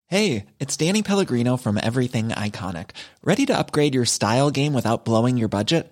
[0.07, 2.91] Hey, it's Danny Pellegrino from Everything Iconic.
[3.23, 5.91] Ready to upgrade your style game without blowing your budget?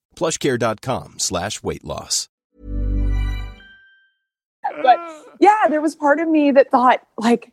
[0.21, 2.29] Plushcare.com slash weight loss.
[4.83, 4.99] But
[5.39, 7.51] yeah, there was part of me that thought, like,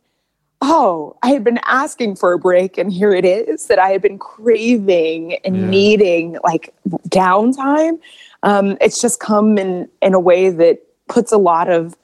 [0.61, 4.03] oh, I had been asking for a break, and here it is that I had
[4.03, 5.65] been craving and yeah.
[5.65, 6.71] needing like
[7.07, 7.99] downtime.
[8.43, 11.97] Um, it's just come in in a way that puts a lot of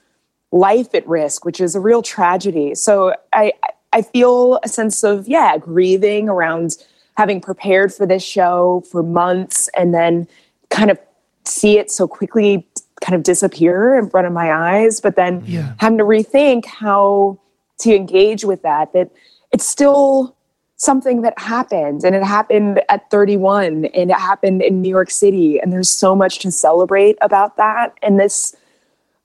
[0.52, 2.74] life at risk, which is a real tragedy.
[2.74, 3.54] So I
[3.94, 6.76] I feel a sense of yeah grieving around
[7.18, 10.28] having prepared for this show for months and then
[10.76, 11.00] kind of
[11.46, 12.68] see it so quickly
[13.02, 15.74] kind of disappear in front of my eyes but then yeah.
[15.80, 17.40] having to rethink how
[17.80, 19.10] to engage with that that
[19.52, 20.36] it's still
[20.78, 25.60] something that happened and it happened at 31 and it happened in New York City
[25.60, 28.56] and there's so much to celebrate about that and this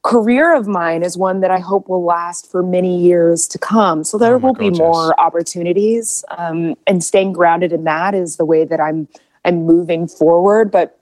[0.02, 4.04] career of mine is one that I hope will last for many years to come.
[4.04, 8.44] So there oh will be more opportunities, um, and staying grounded in that is the
[8.44, 9.08] way that I'm
[9.44, 10.70] I'm moving forward.
[10.70, 10.99] But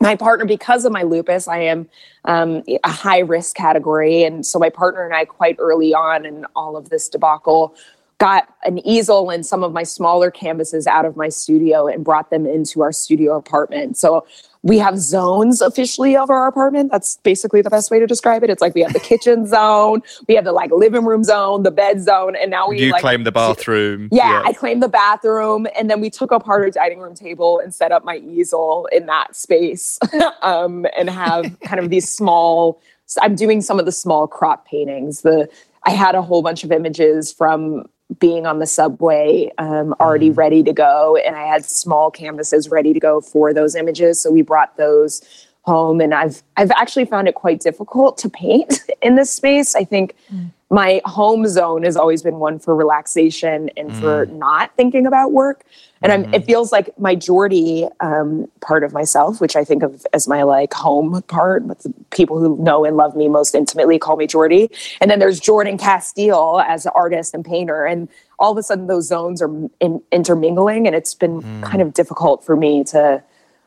[0.00, 1.88] my partner, because of my lupus, I am
[2.24, 6.46] um, a high risk category, and so my partner and I, quite early on in
[6.54, 7.74] all of this debacle,
[8.18, 12.30] got an easel and some of my smaller canvases out of my studio and brought
[12.30, 13.96] them into our studio apartment.
[13.96, 14.26] So
[14.62, 16.90] we have zones officially of our apartment.
[16.90, 18.50] That's basically the best way to describe it.
[18.50, 21.70] It's like we have the kitchen zone, we have the like living room zone, the
[21.70, 24.08] bed zone, and now we you like, claim the bathroom.
[24.10, 27.58] Yeah, yeah, I claim the bathroom, and then we took apart our dining room table
[27.58, 29.98] and set up my easel in that space,
[30.42, 32.80] um, and have kind of these small.
[33.22, 35.22] I'm doing some of the small crop paintings.
[35.22, 35.48] The
[35.84, 37.88] I had a whole bunch of images from
[38.18, 40.38] being on the subway um, already mm-hmm.
[40.38, 44.30] ready to go and i had small canvases ready to go for those images so
[44.30, 45.22] we brought those
[45.62, 49.84] home and i've i've actually found it quite difficult to paint in this space i
[49.84, 50.50] think mm.
[50.70, 54.32] My home zone has always been one for relaxation and for Mm.
[54.38, 55.64] not thinking about work.
[56.02, 56.34] And I'm, Mm-hmm.
[56.34, 60.42] it feels like my Geordie um, part of myself, which I think of as my
[60.42, 64.26] like home part, but the people who know and love me most intimately call me
[64.26, 64.70] Geordie.
[65.00, 67.84] And then there's Jordan Casteel as an artist and painter.
[67.86, 68.08] And
[68.38, 69.50] all of a sudden those zones are
[69.80, 70.86] in, intermingling.
[70.86, 71.62] And it's been Mm.
[71.62, 73.22] kind of difficult for me to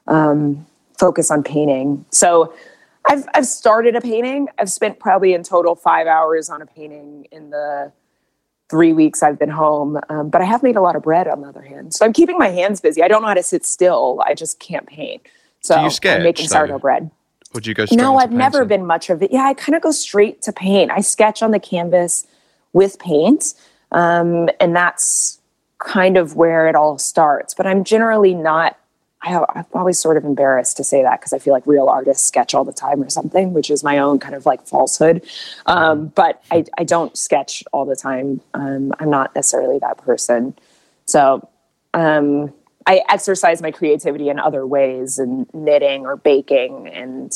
[0.07, 0.65] um,
[0.99, 2.05] focus on painting.
[2.11, 2.53] So
[3.05, 4.47] I've I've started a painting.
[4.59, 7.91] I've spent probably in total five hours on a painting in the
[8.71, 9.99] three weeks I've been home.
[10.09, 11.93] Um, but I have made a lot of bread on the other hand.
[11.93, 13.03] So I'm keeping my hands busy.
[13.03, 14.23] I don't know how to sit still.
[14.25, 15.21] I just can't paint.
[15.59, 17.11] So Do you sketch, I'm making sourdough bread.
[17.53, 19.31] Would you go straight No, I've never been much of it.
[19.31, 20.89] Yeah, I kind of go straight to paint.
[20.89, 22.25] I sketch on the canvas
[22.71, 23.53] with paint,
[23.91, 25.39] um, and that's
[25.79, 27.53] kind of where it all starts.
[27.53, 28.77] But I'm generally not.
[29.23, 32.25] I, I'm always sort of embarrassed to say that because I feel like real artists
[32.27, 35.23] sketch all the time or something, which is my own kind of like falsehood.
[35.67, 38.41] Um, but I, I don't sketch all the time.
[38.53, 40.55] Um, I'm not necessarily that person.
[41.05, 41.47] So
[41.93, 42.53] um,
[42.87, 47.31] I exercise my creativity in other ways, and knitting or baking, and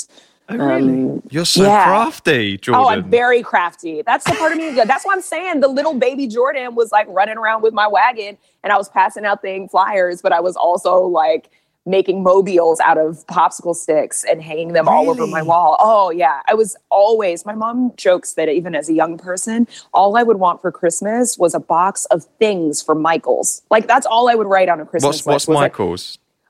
[0.50, 1.84] um, You're so Yeah.
[1.84, 2.86] crafty, Jordan.
[2.86, 4.02] Oh, I'm very crafty.
[4.02, 4.72] That's the part of me.
[4.72, 5.60] That's what I'm saying.
[5.60, 9.26] The little baby Jordan was like running around with my wagon and I was passing
[9.26, 11.50] out thing flyers, but I was also like
[11.86, 15.78] making mobiles out of popsicle sticks and hanging them all over my wall.
[15.80, 16.42] Oh yeah.
[16.48, 20.38] I was always my mom jokes that even as a young person, all I would
[20.38, 23.62] want for Christmas was a box of things for Michael's.
[23.70, 25.28] Like that's all I would write on a Christmas what's list.
[25.28, 25.74] what's was, like,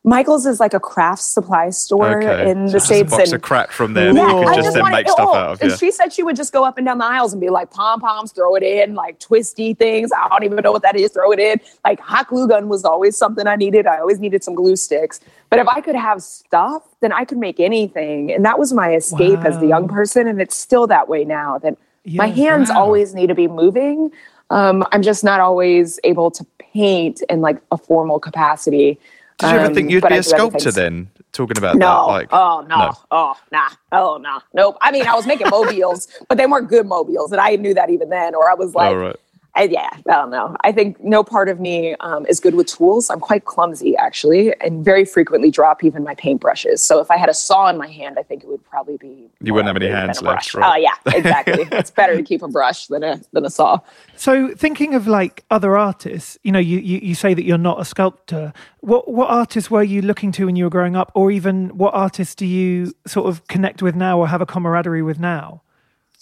[0.05, 0.45] Michael's?
[0.45, 2.49] Michael's is like a craft supply store Okay.
[2.51, 3.13] in So the just States.
[3.13, 4.95] a box and of crap from there that yeah, you I could just then wanted
[4.95, 5.35] make it stuff all.
[5.35, 5.61] out of.
[5.61, 7.71] And she said she would just go up and down the aisles and be like,
[7.71, 10.11] pom poms, throw it in, like twisty things.
[10.11, 11.59] I don't even know what that is, throw it in.
[11.83, 13.87] Like hot glue gun was always something I needed.
[13.87, 15.19] I always needed some glue sticks.
[15.49, 18.31] But if I could have stuff, then I could make anything.
[18.31, 20.27] And that was my escape as the young person.
[20.27, 22.81] And it's still that way now that my hands wow.
[22.81, 24.11] always need to be moving.
[24.51, 28.99] Um, I'm just not always able to paint in like a formal capacity.
[29.37, 31.09] Did you ever Um, think you'd be a sculptor then?
[31.33, 31.87] Talking about No.
[31.87, 32.77] that, like oh no.
[32.77, 32.91] no.
[33.11, 33.67] Oh nah.
[33.91, 34.39] Oh no.
[34.53, 34.77] Nope.
[34.81, 37.89] I mean, I was making mobiles, but they weren't good mobiles, and I knew that
[37.89, 38.33] even then.
[38.35, 39.15] Or I was like, All right.
[39.55, 40.55] I, yeah, I don't know.
[40.61, 43.09] I think no part of me um, is good with tools.
[43.09, 46.79] I'm quite clumsy, actually, and very frequently drop even my paintbrushes.
[46.79, 49.29] So if I had a saw in my hand, I think it would probably be.
[49.41, 50.73] You wouldn't have any hands left, right?
[50.73, 51.67] Oh yeah, exactly.
[51.71, 53.79] it's better to keep a brush than a than a saw.
[54.17, 57.79] So, thinking of like other artists, you know, you, you, you say that you're not
[57.79, 58.51] a sculptor.
[58.81, 61.93] What what artists were you looking to when you were growing up, or even what
[61.93, 65.61] artists do you sort of connect with now, or have a camaraderie with now?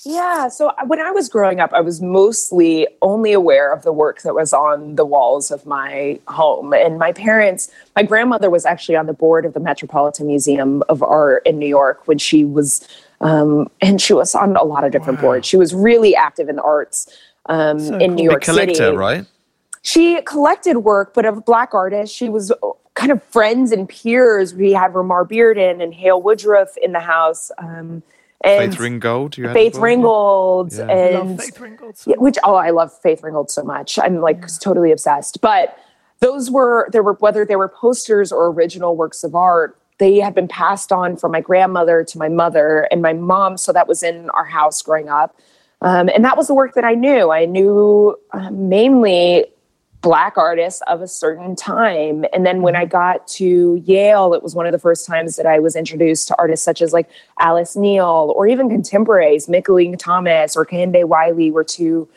[0.06, 0.47] Yeah.
[0.49, 4.34] So when I was growing up, I was mostly only aware of the work that
[4.36, 6.74] was on the walls of my home.
[6.74, 11.01] And my parents, my grandmother was actually on the board of the Metropolitan Museum of
[11.01, 12.88] Art in New York when she was,
[13.22, 15.47] um, and she was on a lot of different boards.
[15.47, 17.08] She was really active in the arts
[17.45, 18.16] um, So in cool.
[18.16, 18.97] New York collector, City.
[18.97, 19.26] right?
[19.84, 22.16] She collected work, but of black artists.
[22.16, 22.51] She was
[22.95, 24.54] kind of friends and peers.
[24.54, 27.51] We had Romare Bearden and Hale Woodruff in the house.
[27.58, 28.04] Um,
[28.44, 29.38] and Faith Ringgold.
[29.38, 29.84] You Faith as well?
[29.84, 30.88] Ringgold Yeah.
[30.88, 31.98] and Love Faith Ringgold.
[31.98, 33.98] so yeah, which oh, I love Faith Ringgold so much.
[34.00, 35.41] I'm like totally obsessed.
[35.41, 35.78] But
[36.20, 39.80] those were there were whether they were posters or original works of art.
[40.00, 43.58] They had been passed on from my grandmother to my mother and my mom.
[43.58, 45.38] So that was in our house growing up,
[45.82, 47.32] um, and that was the work that I knew.
[47.32, 49.46] I knew uh, mainly
[50.04, 52.26] black artists of a certain time.
[52.34, 55.45] And then when I got to Yale, it was one of the first times that
[55.45, 60.58] I was introduced to artists such as like Alice Neel or even contemporaries, Mickalene Thomas
[60.58, 62.08] or Kehinde Wiley were two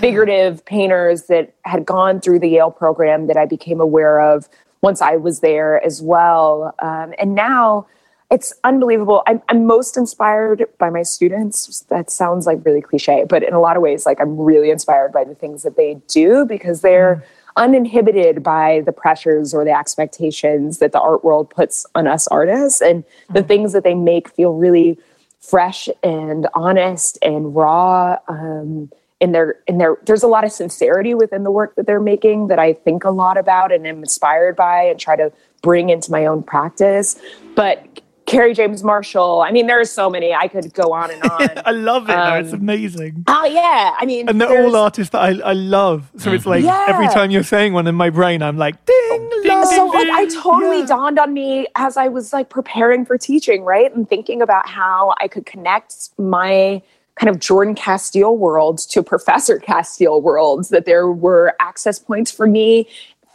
[0.00, 4.48] figurative painters that had gone through the Yale program that I became aware of
[4.82, 6.74] once I was there as well.
[6.80, 7.86] Um, and now
[8.28, 9.22] it's unbelievable.
[9.28, 11.82] I'm, I'm most inspired by my students.
[11.90, 15.12] That sounds like really cliche, but in a lot of ways, like I'm really inspired
[15.12, 17.24] by the things that they do because they're
[17.56, 22.80] uninhibited by the pressures or the expectations that the art world puts on us artists
[22.80, 24.98] and the things that they make feel really
[25.40, 28.18] fresh and honest and raw.
[28.28, 32.00] Um, in their in their there's a lot of sincerity within the work that they're
[32.00, 35.32] making that I think a lot about and am inspired by and try to
[35.62, 37.18] bring into my own practice.
[37.54, 40.34] But Kerry James Marshall, I mean, there are so many.
[40.34, 41.48] I could go on and on.
[41.64, 42.12] I love it.
[42.12, 42.34] though.
[42.34, 43.24] it's Um, amazing.
[43.28, 46.10] oh yeah, I mean, And they're all artists that I, I love.
[46.18, 46.86] So it's like Yeah.
[46.88, 50.08] every time you're saying one in my brain, I'm like, ding, ding, so ding, like
[50.10, 50.86] I totally Yeah.
[50.86, 53.94] dawned on me as I was like preparing for teaching, right?
[53.94, 56.82] And thinking about how I could connect my
[57.14, 62.46] kind of Jordan Casteel world to Professor Casteel worlds, that there were access points for
[62.46, 62.86] me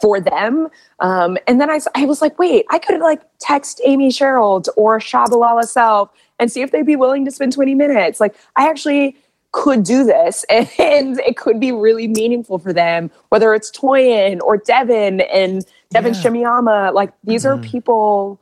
[0.02, 0.68] for them.
[1.00, 4.98] Um, and then I, I was like, wait, I could like text Amy Sherald or
[4.98, 8.20] Tschabalala Self and see if they'd be willing to spend 20 minutes.
[8.20, 9.16] Like I actually
[9.52, 14.40] could do this and, and it could be really meaningful for them, whether it's Toyin
[14.42, 16.30] or Devan and Devan Yeah.
[16.30, 16.92] Shimoyama.
[16.92, 17.60] Like these Mm-hmm.
[17.60, 18.40] are people,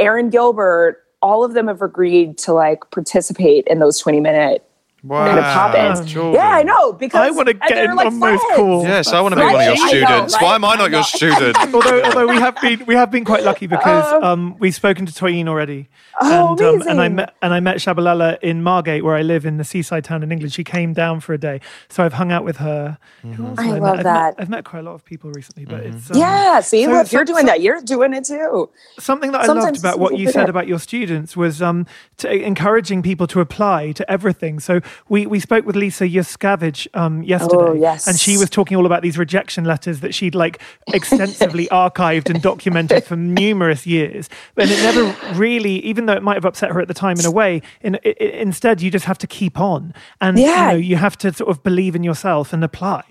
[0.00, 4.64] Aaron Gilbert, all of them have agreed to like participate in those 20 minute
[5.04, 5.26] Wow.
[5.26, 6.12] kind of pop-ins.
[6.12, 6.34] Jordan.
[6.40, 8.84] Yeah, I know because I want to get they're in like on those calls.
[8.84, 9.52] Yes, I want to be Right?
[9.54, 10.34] one of your I know, students.
[10.34, 10.42] right?
[10.42, 11.56] Why am I I not your student?
[11.74, 14.22] although although we have been we have been quite lucky because Oh.
[14.22, 15.88] um, we've spoken to Toyin already,
[16.20, 19.44] Oh, and um, and I met and I met Tschabalala in Margate where I live
[19.44, 20.52] in the seaside town in England.
[20.52, 22.98] She came down for a day, so I've hung out with her.
[23.22, 23.98] Who else I have love met?
[23.98, 24.24] I've that.
[24.38, 26.90] Met, I've met quite a lot of people recently, but it's um, Yeah, see, so-
[26.92, 27.60] look, so- you're doing so- that.
[27.60, 28.70] You're doing it too.
[29.00, 31.86] Something that I loved about what you said about your students was um,
[32.18, 34.60] to encouraging people to apply to everything.
[34.60, 38.06] So we, we spoke with Lisa Yuskavage um, yesterday, Oh, yes.
[38.06, 40.60] and she was talking all about these rejection letters that she'd like
[40.92, 44.28] extensively archived and documented for numerous years.
[44.56, 47.24] And it never really, even though it might have upset her at the time in
[47.26, 50.72] a way, in, instead you just have to keep on, and Yeah.
[50.72, 53.02] you know you have to sort of believe in yourself and apply.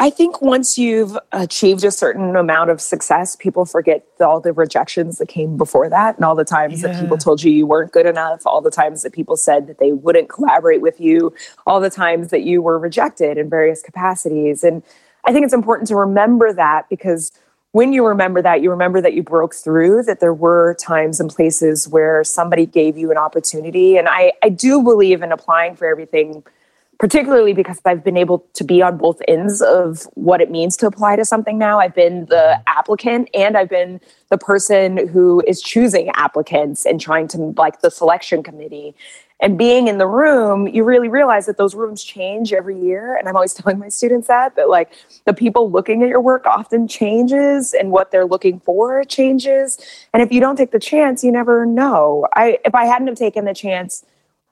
[0.00, 5.18] I think once you've achieved a certain amount of success, people forget all the rejections
[5.18, 8.04] that came before that and all the times that people told you you weren't good
[8.04, 11.32] enough, all the times that people said that they wouldn't collaborate with you,
[11.64, 14.64] all the times that you were rejected in various capacities.
[14.64, 14.82] And
[15.26, 17.30] I think it's important to remember that because
[17.70, 21.30] when you remember that, you remember that you broke through, that there were times and
[21.30, 23.96] places where somebody gave you an opportunity.
[23.96, 26.44] And I, I do believe in applying for everything
[27.04, 30.86] particularly because I've been able to be on both ends of what it means to
[30.86, 31.78] apply to something now.
[31.78, 34.00] I've been the applicant and I've been
[34.30, 38.94] the person who is choosing applicants and trying to like the selection committee.
[39.38, 43.16] And being in the room, you really realize that those rooms change every year.
[43.18, 44.90] And I'm always telling my students that, that like
[45.26, 49.76] the people looking at your work often changes and what they're looking for changes.
[50.14, 52.26] And if you don't take the chance, you never know.
[52.32, 54.06] I if I hadn't have taken the chance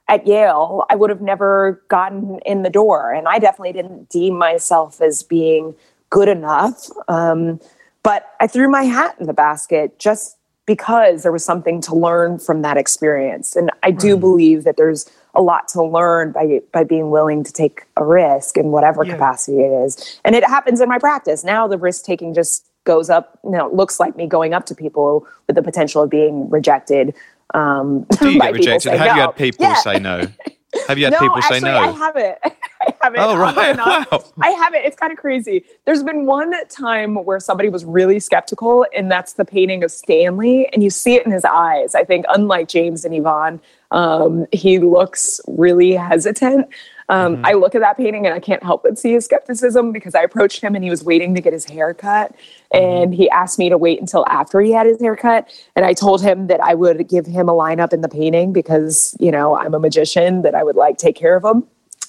[0.09, 3.13] at Yale, I would have never gotten in the door.
[3.13, 5.75] And I definitely didn't deem myself as being
[6.11, 6.89] good enough.
[7.09, 7.61] Um,
[8.03, 10.37] but I threw my hat in the basket just
[10.67, 13.57] because there was something to learn from that experience.
[13.57, 17.53] And I do believe that there's a lot to learn by by being willing to
[17.53, 19.15] take a risk in whatever Yeah.
[19.15, 20.21] capacity it is.
[20.25, 21.43] And it happens in my practice.
[21.43, 24.67] Now the risk taking just goes up, you know, it looks like me going up
[24.67, 27.15] to people with the potential of being rejected.
[27.55, 28.93] Um, Do you get rejected?
[28.93, 29.75] Have you had people Yeah.
[29.75, 30.27] say no?
[30.89, 31.93] Have you had no, people actually, say I no?
[31.93, 32.39] haven't.
[32.45, 33.21] I haven't.
[33.21, 33.77] Oh, right.
[33.77, 34.25] Wow.
[34.41, 34.85] I haven't.
[34.87, 35.65] It's kind of crazy.
[35.85, 40.71] There's been one time where somebody was really skeptical, and that's the painting of Stanley,
[40.73, 41.95] and you see it in his eyes.
[41.95, 46.67] I think, unlike James and Yvonne, um, he looks really hesitant.
[47.09, 47.47] Um, Mm-hmm.
[47.47, 50.23] I look at that painting and I can't help but see his skepticism because I
[50.23, 52.35] approached him and he was waiting to get his hair cut.
[52.75, 53.03] Mm-hmm.
[53.03, 55.49] And he asked me to wait until after he had his hair cut.
[55.75, 59.17] And I told him that I would give him a lineup in the painting because,
[59.19, 61.65] you know, I'm a magician, that I would like take care of him.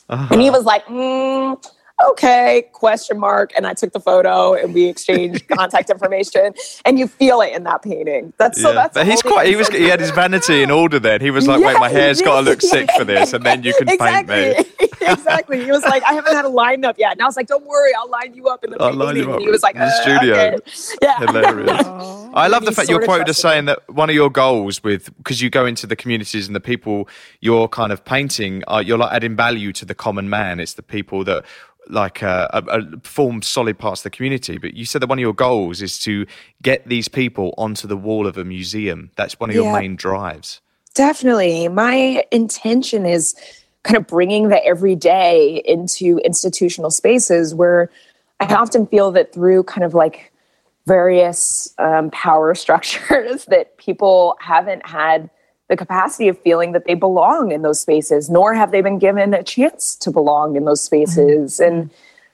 [0.10, 1.58] And he was like, mm,
[2.10, 3.52] okay, question mark.
[3.56, 6.54] And I took the photo and we exchanged contact information.
[6.86, 8.34] And you feel it in that painting.
[8.38, 8.76] That's so Yeah.
[8.76, 9.48] that's but he's quite.
[9.48, 9.68] He was.
[9.70, 11.00] He had his vanity in order.
[11.00, 12.70] Then he was like, "Wait, my Yeah, hair's got to look yeah.
[12.70, 14.54] sick for this, and then you can exactly.
[14.56, 15.64] paint me." exactly.
[15.64, 17.14] He was like, I haven't had a lineup yet.
[17.14, 19.00] And I was like, don't worry, I'll line you up in the I'll painting.
[19.06, 20.58] line you And up he was like, in the "Uh, studio." okay."
[21.02, 21.20] Yeah.
[21.20, 21.88] Hilarious.
[22.34, 25.16] I love the fact you're sorta quoted as saying that one of your goals with
[25.18, 27.08] because you go into the communities and the people
[27.42, 30.60] you're kind of painting, are, you're like adding value to the common man.
[30.60, 31.46] It's the people that
[31.90, 32.62] like uh,
[33.04, 34.58] form solid parts of the community.
[34.58, 36.26] But you said that one of your goals is to
[36.62, 39.12] get these people onto the wall of a museum.
[39.16, 40.62] That's one of your main drives.
[40.94, 41.68] Definitely.
[41.70, 43.36] My intention is
[43.84, 47.90] kind of bringing the everyday into institutional spaces where
[48.40, 50.32] I often feel that through kind of like
[50.86, 55.30] various um, power structures that people haven't had
[55.70, 59.34] the capacity of feeling that they belong in those spaces, nor have they been given
[59.34, 61.60] a chance to belong in those spaces.
[61.60, 61.90] And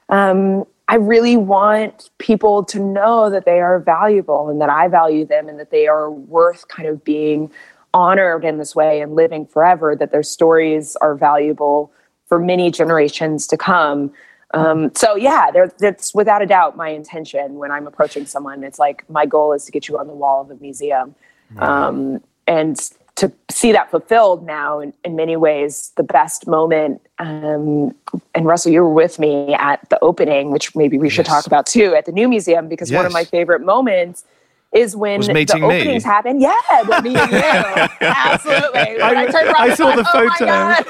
[0.09, 5.25] um, I really want people to know that they are valuable and that I value
[5.25, 7.51] them and that they are worth kind of being
[7.93, 11.91] honored in this way and living forever, that their stories are valuable
[12.25, 14.11] for many generations to come.
[14.53, 18.63] Um, so yeah, there, that's without a doubt my intention when I'm approaching someone.
[18.63, 21.13] It's like my goal is to get you on the wall of a museum,
[21.57, 22.80] um, and
[23.20, 25.91] to see that fulfilled now in, in many ways.
[25.97, 27.93] The best moment, um,
[28.34, 31.36] and Russell, you were with me at the opening, which maybe we should Yes.
[31.36, 34.24] talk about too at the new museum because one of my favorite moments
[34.72, 35.80] is when the meeting me.
[35.82, 36.39] openings happen.
[36.39, 36.53] Yeah,
[36.88, 38.07] with me and you.
[38.07, 38.80] Absolutely.
[38.97, 40.86] When I- I saw thought, the "Oh photo." God."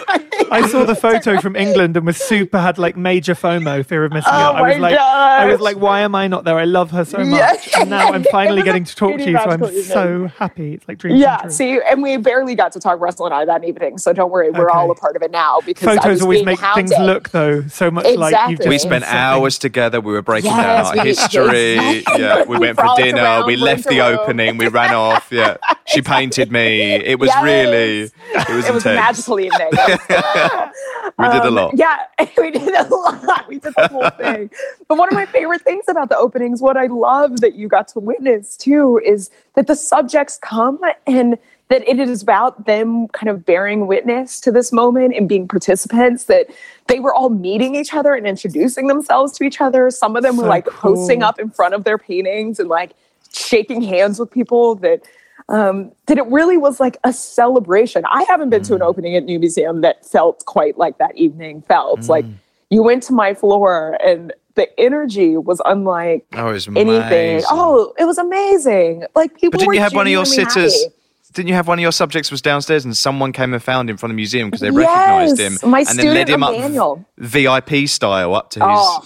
[0.52, 4.12] I saw the photo from England and was super had like major FOMO, fear of
[4.12, 4.56] missing Oh out.
[4.56, 6.58] I was my like, I was like, why am I not there?
[6.58, 7.70] I love her so much, Yes.
[7.80, 10.74] and now I'm finally getting a to talk to you, so I'm magical so happy.
[10.74, 11.52] It's like dreams Yeah, come true.
[11.52, 14.50] see, and we barely got to talk Russell and I that evening, so don't worry,
[14.50, 17.62] we're all a part of it now because Photos always being make things look though
[17.68, 19.18] so much like you've just We spent something.
[19.18, 20.02] hours together.
[20.02, 22.04] We were breaking Yes, down our we- history.
[22.18, 23.44] Yeah, we We went for dinner.
[23.46, 24.58] we left the opening.
[24.58, 25.30] We ran off.
[25.32, 25.58] Yeah,
[25.88, 26.94] she painted me.
[26.94, 27.44] It was Yes.
[27.44, 28.02] really,
[28.34, 29.70] it was It was a magical evening.
[31.18, 31.78] We did a Um, lot.
[31.78, 31.98] Yeah,
[32.38, 33.46] we did a lot.
[33.50, 34.50] We did the whole thing.
[34.88, 37.88] But one of my favorite things about the openings, what I love that you got
[37.90, 43.30] to witness too, is that the subjects come and that it is about them kind
[43.30, 46.48] of bearing witness to this moment and being participants, that
[46.88, 49.90] they were all meeting each other and introducing themselves to each other.
[49.92, 52.92] Some of them were So like posting up in front of their paintings and like
[53.34, 55.02] shaking hands with people that
[55.48, 58.04] um, that it really was like a celebration.
[58.06, 58.76] I haven't been to Mm.
[58.78, 62.08] an opening at New Museum that felt quite like that evening felt.
[62.08, 62.34] Like Mm.
[62.70, 67.42] you went to my floor and the energy was unlike Oh, was anything.
[67.50, 69.06] Oh, it was amazing.
[69.16, 70.80] Like people But didn't you have one of your sitters?
[70.84, 70.94] happy.
[71.34, 73.98] Didn't you have one of your subjects was downstairs and someone came and found him
[73.98, 76.54] from the museum because they recognised him my and then led him up
[77.18, 78.68] VIP style up to his.
[78.70, 79.04] Oh,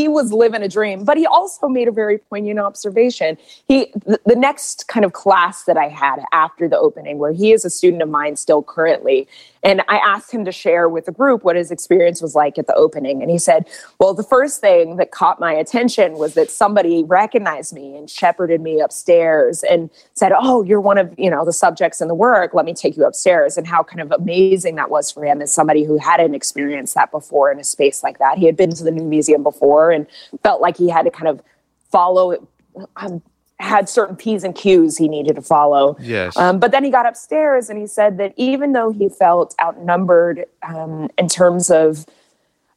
[0.00, 3.36] he was living a dream, but he also made a very poignant observation.
[3.68, 7.52] He, the, the next kind of class that I had after the opening, where he
[7.52, 9.28] is a student of mine still currently,
[9.62, 12.66] and I asked him to share with the group what his experience was like at
[12.66, 16.50] the opening, and he said, "Well, the first thing that caught my attention was that
[16.50, 21.44] somebody recognized me and shepherded me upstairs and said, "Oh, you're one of you know
[21.44, 22.54] the subjects in the work.
[22.54, 25.52] Let me take you upstairs." And how kind of amazing that was for him as
[25.52, 28.38] somebody who hadn't experienced that before in a space like that.
[28.38, 30.06] He had been to the new museum before and
[30.42, 31.42] felt like he had to kind of
[31.90, 32.42] follow it.
[32.96, 33.22] Um,
[33.60, 35.96] had certain P's and Q's he needed to follow.
[36.00, 36.36] Yes.
[36.36, 40.46] Um, but then he got upstairs and he said that even though he felt outnumbered
[40.66, 42.06] um, in terms of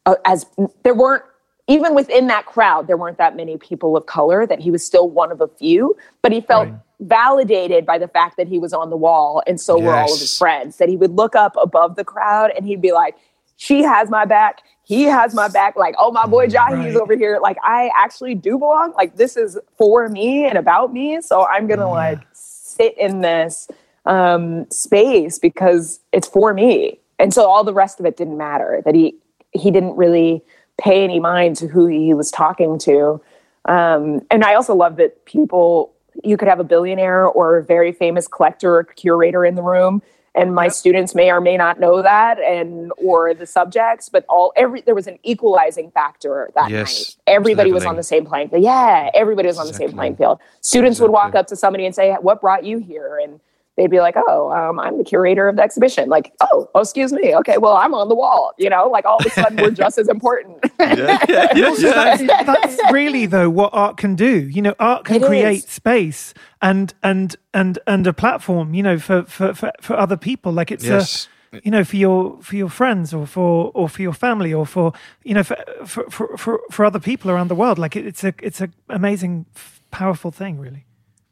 [0.06, 0.46] uh, as
[0.84, 1.24] there weren't
[1.68, 5.10] even within that crowd there weren't that many people of color that he was still
[5.10, 6.68] one of a few but he felt
[7.00, 10.20] validated by the fact that he was on the wall and so were all of
[10.20, 13.16] his friends that he would look up above the crowd and he'd be like
[13.56, 17.02] she has my back he has my back like oh my boy Jahi's Right.
[17.02, 21.22] over here like i actually do belong like this is for me and about me
[21.22, 23.68] so i'm gonna like sit in this
[24.06, 27.00] um, space because it's for me.
[27.20, 28.82] And so all the rest of it didn't matter.
[28.86, 29.16] That he
[29.52, 30.42] he didn't really
[30.80, 33.22] pay any mind to who he was talking to.
[33.66, 37.92] Um, and I also love that people you could have a billionaire or a very
[37.92, 40.02] famous collector or curator in the room.
[40.36, 44.52] And my students may or may not know that, and or the subjects, but all
[44.56, 47.36] every there was an equalizing factor that Yes, night.
[47.36, 48.64] Everybody was on the same playing field.
[48.64, 50.40] Yeah, everybody was on the same playing field.
[50.62, 53.40] Students would walk up to somebody and say, "What brought you here?" And
[53.78, 57.12] they'd be like, "Oh, um, I'm the curator of the exhibition." Like, "Oh, oh, excuse
[57.14, 57.36] me.
[57.36, 59.98] Okay, well, I'm on the wall." You know, like all of a sudden we're just
[59.98, 60.58] as important.
[60.80, 62.44] yeah, yeah, yeah, yeah.
[62.44, 65.66] that's, that's really though what art can do you know art can It create is.
[65.66, 70.52] space and and and and a platform you know for for for, for other people
[70.52, 71.28] like it's Yes.
[71.54, 74.66] a you know for your for your friends or for or for your family or
[74.66, 74.92] for
[75.24, 75.56] you know for
[75.86, 78.70] for for, for, for other people around the world like it, it's a it's a
[78.90, 79.46] amazing
[79.92, 80.86] powerful thing really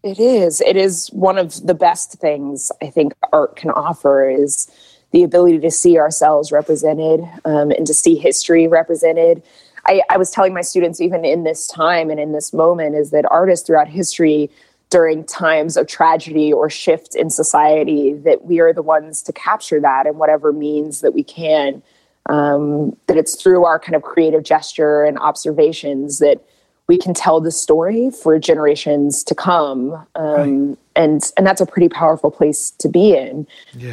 [0.04, 0.62] It is.
[0.62, 4.70] It is one of the best things I think art can offer is
[5.12, 9.44] the ability to see ourselves represented um, and to see history represented.
[9.86, 13.12] I, I was telling my students even in this time and in this moment is
[13.12, 14.50] that artists throughout history
[14.90, 19.80] during times of tragedy or shift in society that we are the ones to capture
[19.80, 21.82] that in whatever means that we can
[22.28, 26.44] um, that it's through our kind of creative gesture and observations that
[26.88, 31.88] we can tell the story for generations to come um, and and that's a pretty
[31.90, 33.48] powerful place to be in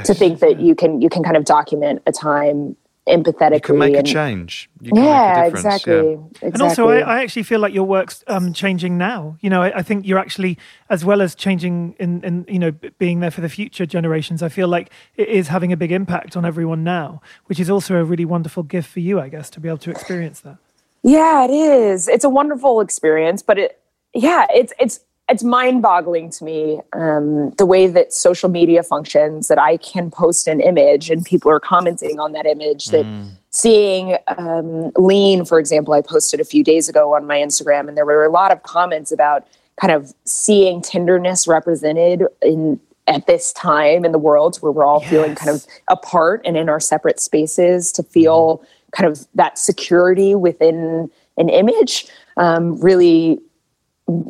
[0.04, 2.76] to think that you can you can kind of document a time
[3.06, 4.68] empathetically You can make a and- change.
[4.82, 5.64] You can yeah make a difference.
[5.64, 6.10] exactly Yeah.
[6.42, 9.38] exactly And also, I, I actually feel like your work's um, changing now.
[9.40, 10.58] You know, I, I think you're actually,
[10.90, 14.42] as well as changing in, in, you know, being there for the future generations.
[14.42, 17.94] I feel like it is having a big impact on everyone now, which is also
[17.96, 20.58] a really wonderful gift for you, I guess, to be able to experience that.
[21.02, 22.08] Yeah, it is.
[22.08, 23.80] It's a wonderful experience, but it,
[24.14, 29.48] yeah, it's it's it's mind-boggling to me um, the way that social media functions.
[29.48, 32.86] That I can post an image and people are commenting on that image.
[32.86, 33.04] That
[33.50, 37.96] seeing um, lean, for example, I posted a few days ago on my Instagram, and
[37.96, 39.46] there were a lot of comments about
[39.80, 45.00] kind of seeing tenderness represented in at this time in the world where we're all
[45.00, 50.34] feeling kind of apart and in our separate spaces to feel kind of that security
[50.34, 53.38] within an image um, really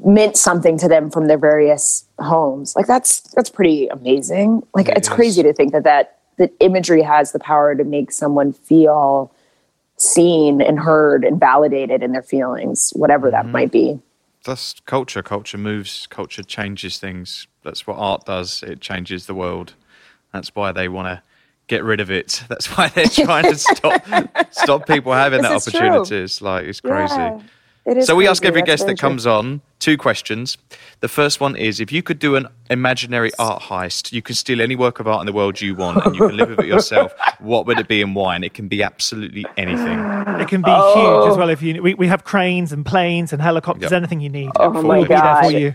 [0.04, 4.96] meant something to them from their various homes like that's that's pretty amazing like It
[4.98, 5.14] it's is.
[5.14, 9.32] crazy to think that that that imagery has the power to make someone feel
[9.96, 13.98] seen and heard and validated in their feelings, whatever that might be.
[14.44, 15.22] That's culture.
[15.22, 16.06] Culture moves.
[16.06, 17.48] Culture changes things.
[17.64, 18.62] That's what art does.
[18.62, 19.74] It changes the world.
[20.32, 21.22] That's why they want to
[21.68, 22.42] get rid of it.
[22.48, 24.02] That's why they're trying to stop
[24.50, 25.88] stop people having This that is true.
[25.88, 26.16] opportunity.
[26.16, 27.14] It's like it's crazy.
[27.14, 27.40] Yeah,
[27.86, 30.58] it is So we ask every That's guest very that comes on two questions.
[31.00, 34.60] The first one is if you could do an imaginary art heist, you can steal
[34.60, 36.66] any work of art in the world you want and you can live with it
[36.66, 37.14] yourself.
[37.40, 38.34] What would it be and why?
[38.34, 39.98] And it can be absolutely anything.
[40.40, 41.22] It can be Oh.
[41.22, 41.80] huge as well if you.
[41.80, 43.98] We, we have cranes and planes and helicopters, Yep.
[43.98, 44.50] anything you need.
[44.56, 45.44] Oh my We'll be there God.
[45.44, 45.74] for you.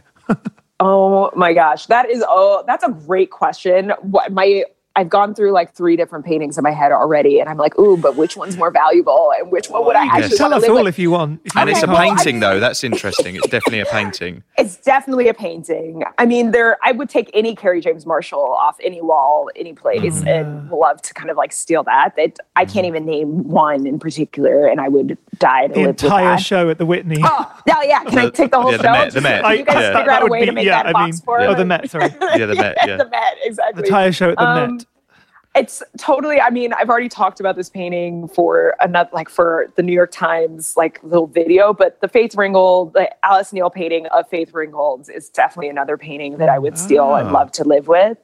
[0.79, 3.91] Oh my gosh, that is oh, that's a great question.
[4.01, 4.65] What my
[4.95, 7.97] I've gone through like three different paintings in my head already, and I'm like, ooh,
[7.97, 10.75] but which one's more valuable, and which one would I can actually Tell us all
[10.75, 10.87] with?
[10.87, 11.41] if you want.
[11.45, 12.59] If you And want it's a to well, I painting mean- though.
[12.59, 13.35] That's interesting.
[13.35, 14.43] It's definitely a painting.
[14.63, 16.03] It's definitely a painting.
[16.19, 20.19] I mean, there I would take any Kerry James Marshall off any wall, any place,
[20.19, 20.27] Mm-hmm.
[20.27, 22.15] and love to kind of like steal that.
[22.15, 25.87] That I can't even name one in particular, and I would die to the live
[25.95, 26.41] with entire that.
[26.41, 27.19] show at the Whitney.
[27.23, 28.03] Oh, yeah, yeah.
[28.03, 28.91] Can I take the whole yeah, the show?
[28.91, 29.97] Met- the Met, can You guys yeah.
[29.97, 31.89] figure out a way to make yeah, that I box mean, for oh, the Met,
[31.89, 32.09] sorry.
[32.21, 32.77] Yeah, the Met.
[32.85, 32.97] Yeah.
[32.97, 33.81] the Met, exactly.
[33.81, 34.82] The entire show at the Um, Met.
[35.55, 39.83] It's totally i mean i've already talked about this painting for another like for the
[39.83, 44.27] new york times like little video but the faith ringgold the alice neel painting of
[44.29, 47.33] faith ringgold is definitely another painting that i would steal and Ah.
[47.33, 48.17] love to live with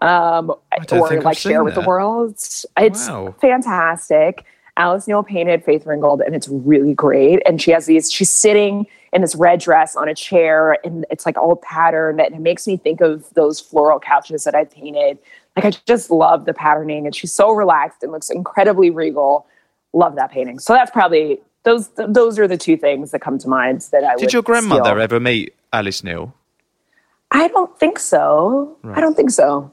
[0.00, 0.54] um
[0.92, 3.34] or like share with the world it's Wow.
[3.40, 4.44] fantastic
[4.76, 8.86] alice neel painted faith ringgold and it's really great and she has these she's sitting
[9.12, 12.64] in this red dress on a chair and it's like all patterned and it makes
[12.64, 15.18] me think of those floral couches that i painted
[15.56, 19.46] like I just love the patterning, and she's so relaxed and looks incredibly regal.
[19.92, 20.58] Love that painting.
[20.58, 21.88] So that's probably those.
[21.96, 24.20] Those are the two things that come to mind that I would.
[24.20, 25.00] Did your grandmother steal.
[25.00, 26.34] ever meet Alice Neel?
[27.30, 28.76] I don't think so.
[28.84, 29.72] I don't think so.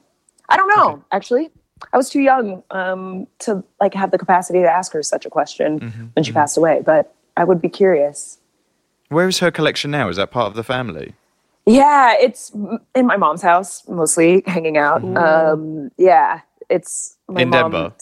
[0.50, 1.04] I don't know.
[1.12, 1.52] Actually,
[1.92, 5.30] I was too young um, to like have the capacity to ask her such a
[5.30, 6.82] question Mm-hmm, when she passed away.
[6.86, 8.40] But I would be curious.
[9.10, 10.10] Where is her collection now?
[10.10, 11.14] Is that part of the family?
[11.66, 12.52] Yeah, it's
[12.96, 15.04] in my mom's house mostly, hanging out.
[15.18, 17.94] Um, yeah, it's my In mom- Denver?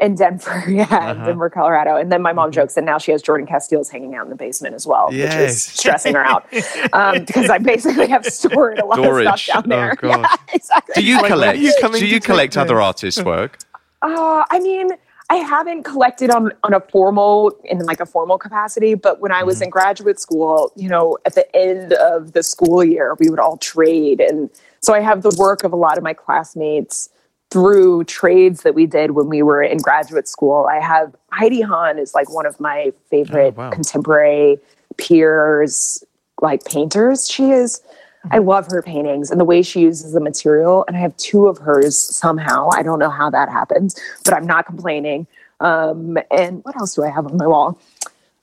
[0.00, 1.96] In Denver, yeah, in Denver, Colorado.
[1.96, 4.36] And then my mom jokes that now she has Jordan Casteels hanging out in the
[4.36, 6.46] basement as well, which is stressing her out
[6.92, 9.96] um, because I basically have stored a lot of stuff down there.
[10.04, 10.08] Oh.
[10.20, 11.02] Yeah, exactly.
[11.02, 11.58] Do you Like, collect?
[11.58, 13.58] you do you collect other artists' work?
[14.00, 14.90] Uh, I mean,
[15.30, 19.42] I haven't collected on on a formal in like a formal capacity, but when I
[19.42, 19.64] was mm-hmm.
[19.64, 23.58] in graduate school, you know, at the end of the school year, we would all
[23.58, 24.48] trade, and
[24.80, 27.10] so I have the work of a lot of my classmates
[27.50, 30.66] through trades that we did when we were in graduate school.
[30.70, 33.70] I have Heidi Hahn is like one of my oh, favorite Oh, wow.
[33.70, 34.58] contemporary
[34.96, 36.04] peers,
[36.40, 37.28] like painters.
[37.28, 37.82] She is.
[38.30, 40.84] I love her paintings and the way she uses the material.
[40.86, 42.68] And I have two of hers somehow.
[42.72, 45.26] I don't know how that happens, but I'm not complaining.
[45.60, 47.80] Um, and what else do I have on my wall?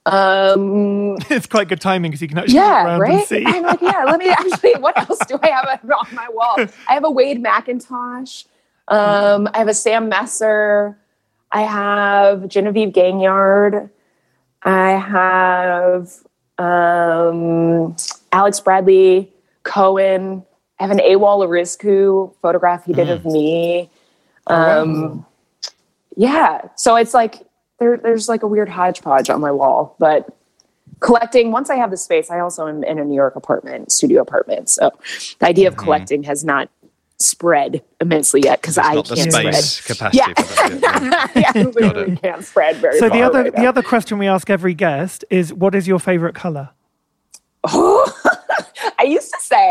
[0.05, 3.27] Um, It's quite good timing because you can actually yeah, around and right.
[3.27, 3.43] see.
[3.45, 4.03] I'm like, yeah.
[4.05, 4.75] Let me actually.
[4.75, 6.55] What else do I have on my wall?
[6.88, 8.45] I have a Wade McIntosh.
[8.88, 10.97] Um, I have a Sam Messer.
[11.51, 13.89] I have Genevieve Gaignard.
[14.61, 16.11] I have
[16.57, 17.95] um,
[18.31, 19.31] Alex Bradley
[19.66, 20.45] Cohen.
[20.80, 23.89] I have an Awol Erizku photograph he did of me.
[24.47, 25.26] Um,
[26.16, 27.45] Yeah, so it's like
[27.80, 30.30] there, there's like a weird hodgepodge on my wall, but
[31.01, 34.22] collecting once i have the space i also am in a new york apartment studio
[34.22, 34.89] apartment so
[35.39, 36.70] the idea of collecting has not
[37.20, 40.18] spread immensely yet because i Not can't space spread capacity.
[40.18, 40.34] Yeah.
[40.45, 41.51] For that, yeah.
[41.55, 43.70] yeah, literally can't spread very So far the other right the now.
[43.70, 46.70] other question we ask every guest is, what is your favorite color?
[47.66, 48.04] I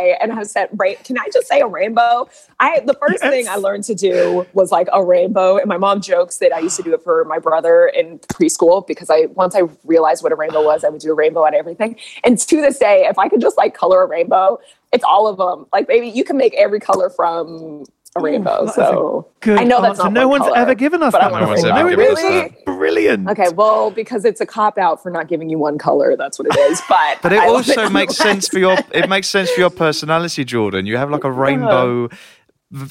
[0.04, 2.28] say, and I have said, "Ra- "Can I just say a rainbow?"
[2.60, 3.32] I the first Yes.
[3.32, 6.60] thing I learned to do was like a rainbow, and my mom jokes that I
[6.60, 10.32] used to do it for my brother in preschool because I once I realized what
[10.32, 11.96] a rainbow was, I would do a rainbow on everything.
[12.24, 14.58] And to this day, if I could just like color a rainbow,
[14.92, 15.66] it's all of them.
[15.72, 17.84] Like maybe you can make every color from
[18.16, 18.64] a rainbow.
[18.66, 21.12] that's a So Good I know that's not no one one's color, ever given us
[21.12, 22.64] that I'm No one's ever No, it given us is that.
[22.64, 23.28] brilliant.
[23.30, 26.46] Okay, well, because it's a cop out for not giving you one color, that's what
[26.48, 26.80] it is.
[26.88, 30.44] But But it I also makes sense for your it makes sense for your personality,
[30.44, 30.86] Jordan.
[30.86, 32.16] You have like a rainbow v-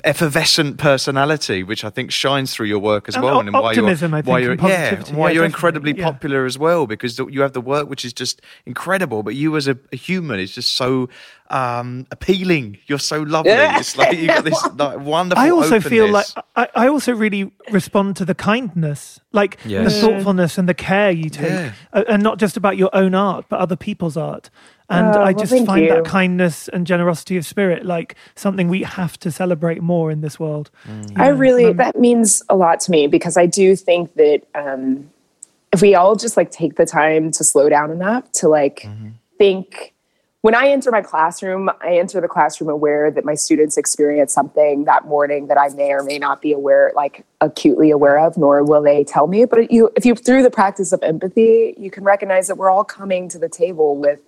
[0.04, 3.60] effervescent personality, which I think shines through your work as And well, o- and why
[3.74, 6.04] you're optimism, I why you're and yeah, why Yeah, you're incredibly yeah.
[6.06, 9.24] popular as well because you have the work which is just incredible.
[9.24, 11.10] But you as a, a human is just so
[11.50, 12.78] um, appealing.
[12.88, 13.52] You're so lovely.
[13.52, 15.44] It's like you got this like wonderful.
[15.44, 16.28] I also feel like.
[16.56, 19.94] I, I also really respond to the kindness, like Yes.
[19.94, 21.72] the thoughtfulness and the care you take, Yeah.
[22.08, 24.50] and not just about your own art, but other people's art.
[24.98, 25.90] And Oh, I well, just thank find you.
[25.94, 30.40] that kindness and generosity of spirit like something we have to celebrate more in this
[30.40, 30.70] world.
[30.88, 31.20] Mm.
[31.20, 35.10] I really um, that means a lot to me because I do think that um,
[35.72, 39.10] if we all just like take the time to slow down enough to like Mm-hmm.
[39.38, 39.94] think
[40.42, 44.84] when I enter my classroom, I enter the classroom aware that my students experience something
[44.86, 48.62] that morning that I may or may not be aware, like acutely aware of, nor
[48.62, 49.46] will they tell me.
[49.46, 52.84] But you, if you through the practice of empathy, you can recognize that we're all
[52.84, 54.20] coming to the table with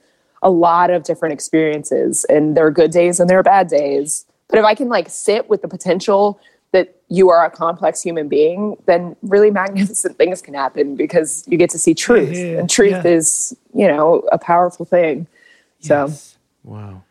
[0.42, 4.26] a lot of different experiences, and there are good days and there are bad days.
[4.48, 6.40] But if I can like sit with the potential
[6.72, 11.58] that you are a complex human being, then really magnificent things can happen because you
[11.58, 13.08] get to see truth, yeah, and truth yeah.
[13.08, 15.28] is, you know, a powerful thing.
[15.80, 16.12] So.
[16.64, 17.04] Wow.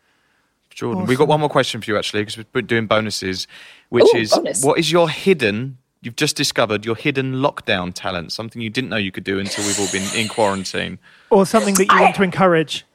[0.69, 3.47] Jordan, we've got one more question for you actually, because we're doing bonuses,
[3.89, 4.63] which Ooh, is bonus.
[4.63, 8.97] what is your hidden, you've just discovered your hidden lockdown talent, something you didn't know
[8.97, 10.99] you could do until we've all been in quarantine?
[11.29, 12.85] Or something that you want to encourage.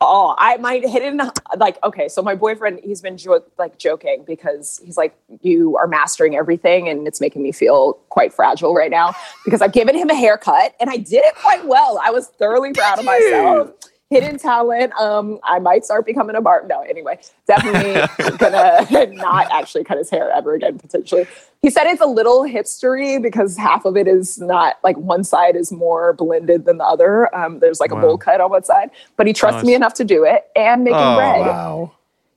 [0.00, 1.20] Oh, I might hit in
[1.56, 2.08] like okay.
[2.08, 6.88] So my boyfriend, he's been jo- like joking because he's like, "You are mastering everything,"
[6.88, 10.74] and it's making me feel quite fragile right now because I've given him a haircut
[10.80, 12.00] and I did it quite well.
[12.02, 13.72] I was thoroughly proud of myself.
[14.10, 14.92] Hidden talent.
[14.94, 16.64] Um, I might start becoming a bar.
[16.66, 17.92] No, anyway, definitely
[18.38, 20.78] gonna not actually cut his hair ever again.
[20.78, 21.26] Potentially,
[21.60, 25.56] he said it's a little hipstery because half of it is not like one side
[25.56, 27.34] is more blended than the other.
[27.36, 27.98] Um, there's like Wow.
[27.98, 30.84] a bowl cut on one side, but he trusts me enough to do it and
[30.84, 31.40] making Oh, bread.
[31.40, 31.92] Wow.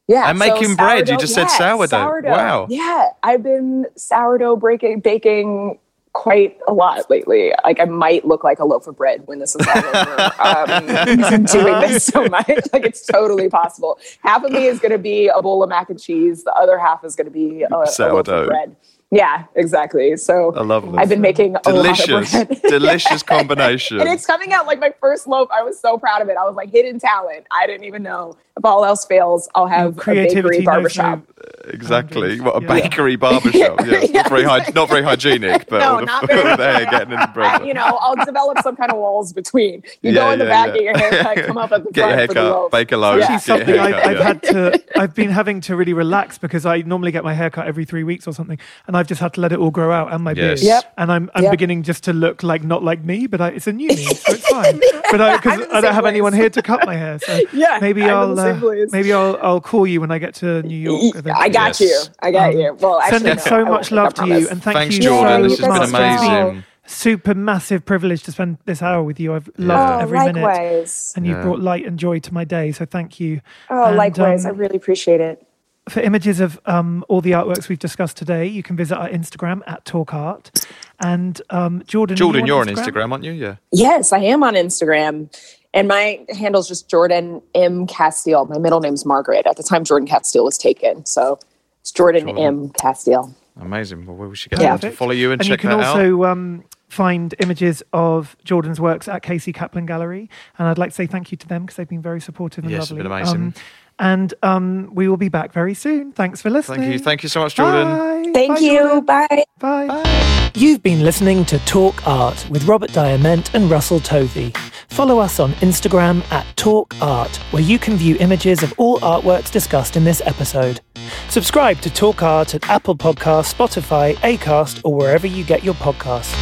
[0.07, 1.07] Yeah, And making bread.
[1.07, 2.29] You just said sourdough.
[2.31, 2.67] Wow.
[2.69, 5.79] Yeah, I've been sourdough breaking, baking
[6.13, 7.53] quite a lot lately.
[7.63, 10.31] Like I might look like a loaf of bread when this is all over.
[10.39, 12.47] um, doing this so much.
[12.73, 13.97] Like it's totally possible.
[14.23, 16.43] Half of me is going to be a bowl of mac and cheese.
[16.43, 18.75] The other half is going to be a, a loaf of bread.
[19.13, 20.15] Yeah, exactly.
[20.15, 20.95] So I love this.
[20.95, 22.61] I've been making a Delicious, lot of bread.
[22.69, 23.99] delicious combination.
[23.99, 25.49] and it's coming out like my first loaf.
[25.53, 26.37] I was so proud of it.
[26.37, 27.45] I was like hidden talent.
[27.51, 28.37] I didn't even know.
[28.57, 31.19] If all else fails, I'll have a Creativity bakery barbershop.
[31.19, 32.39] no- uh, Exactly.
[32.41, 32.67] What a Yeah.
[32.67, 33.79] bakery barbershop.
[33.85, 33.99] Yeah.
[34.11, 34.21] Yeah.
[34.23, 36.85] Not very hy- not very hygienic, but No, all the, not very all the hair
[36.85, 37.65] getting in the bread.
[37.65, 39.83] You know, I'll develop some kind of walls between.
[40.01, 40.73] You go Yeah, in the back, yeah.
[40.73, 42.71] get your haircut, come up at the Get your front for the haircut, loaf.
[42.71, 43.37] bake a loaf, Yeah.
[43.37, 44.23] something I've, haircut, I've yeah.
[44.23, 47.85] had to I've been having to really relax because I normally get my haircut every
[47.85, 50.23] three weeks or something, and I've just had to let it all grow out and
[50.23, 50.59] my beard.
[50.59, 50.63] Yes.
[50.83, 50.93] Yep.
[50.97, 51.51] And I'm I'm Yep.
[51.51, 54.33] beginning just to look like not like me, but I, it's a new me, so
[54.33, 54.79] it's fine.
[55.09, 56.95] But I because I'm in the I don't same have anyone here to cut my
[56.95, 60.01] hair, so Yeah, maybe I'm in I'll the same uh, maybe I'll I'll call you
[60.01, 61.15] when I get to New York.
[61.15, 61.49] I eventually.
[61.49, 61.81] got Yes.
[61.81, 62.01] you.
[62.21, 62.73] I got Um, you.
[62.79, 65.49] Well, actually, Sending no, so I much love to you, and thank Thanks, you Jordan.
[65.49, 66.13] so This has been much.
[66.13, 66.63] It's amazing.
[66.87, 69.33] Super massive privilege to spend this hour with you.
[69.33, 71.43] I've loved Oh, every minute, and you've Yeah.
[71.43, 72.71] brought light and joy to my day.
[72.71, 73.39] So thank you.
[73.69, 74.45] Oh, And, likewise.
[74.45, 75.45] um, I really appreciate it.
[75.89, 79.61] For images of um, all the artworks we've discussed today, you can visit our Instagram
[79.67, 80.51] at Talk Art.
[80.99, 83.31] And um, Jordan, Jordan, you you're on Instagram, aren't you?
[83.31, 83.55] Yeah.
[83.71, 85.29] Yes, I am on Instagram.
[85.73, 87.87] And my handle's just Jordan M.
[87.87, 88.49] Casteel.
[88.49, 89.45] My middle name's Margaret.
[89.45, 91.05] At the time, Jordan Casteel was taken.
[91.05, 91.39] So
[91.79, 92.43] it's Jordan, Jordan.
[92.43, 92.69] M.
[92.71, 93.33] Casteel.
[93.59, 94.05] Amazing.
[94.05, 94.77] Well, we should get Yeah.
[94.77, 95.95] to follow you and, And check you can that out.
[95.97, 100.29] also um, find images of Jordan's works at Casey Kaplan Gallery.
[100.57, 102.71] And I'd like to say thank you to them because they've been very supportive and
[102.71, 103.03] Yes, it's lovely.
[103.03, 103.35] been amazing.
[103.41, 103.53] Um,
[103.99, 106.11] and um, we will be back very soon.
[106.11, 106.81] Thanks for listening.
[106.81, 106.99] Thank you.
[106.99, 107.87] Thank you so much, Jordan.
[107.87, 108.31] Bye.
[108.33, 108.79] Thank Bye, you.
[108.79, 109.05] Jordan.
[109.05, 109.43] Bye.
[109.59, 110.37] Bye.
[110.53, 114.51] You've been listening to Talk Art with Robert Diament and Russell Tovey.
[114.89, 119.49] Follow us on Instagram at Talk Art, where you can view images of all artworks
[119.49, 120.81] discussed in this episode.
[121.29, 126.35] Subscribe to Talk Art at Apple Podcasts, Spotify, Acast, or wherever you get your podcasts.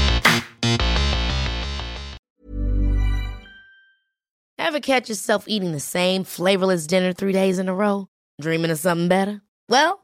[4.57, 8.07] Ever catch yourself eating the same flavorless dinner three days in a row?
[8.41, 9.41] Dreaming of something better?
[9.67, 10.03] Well,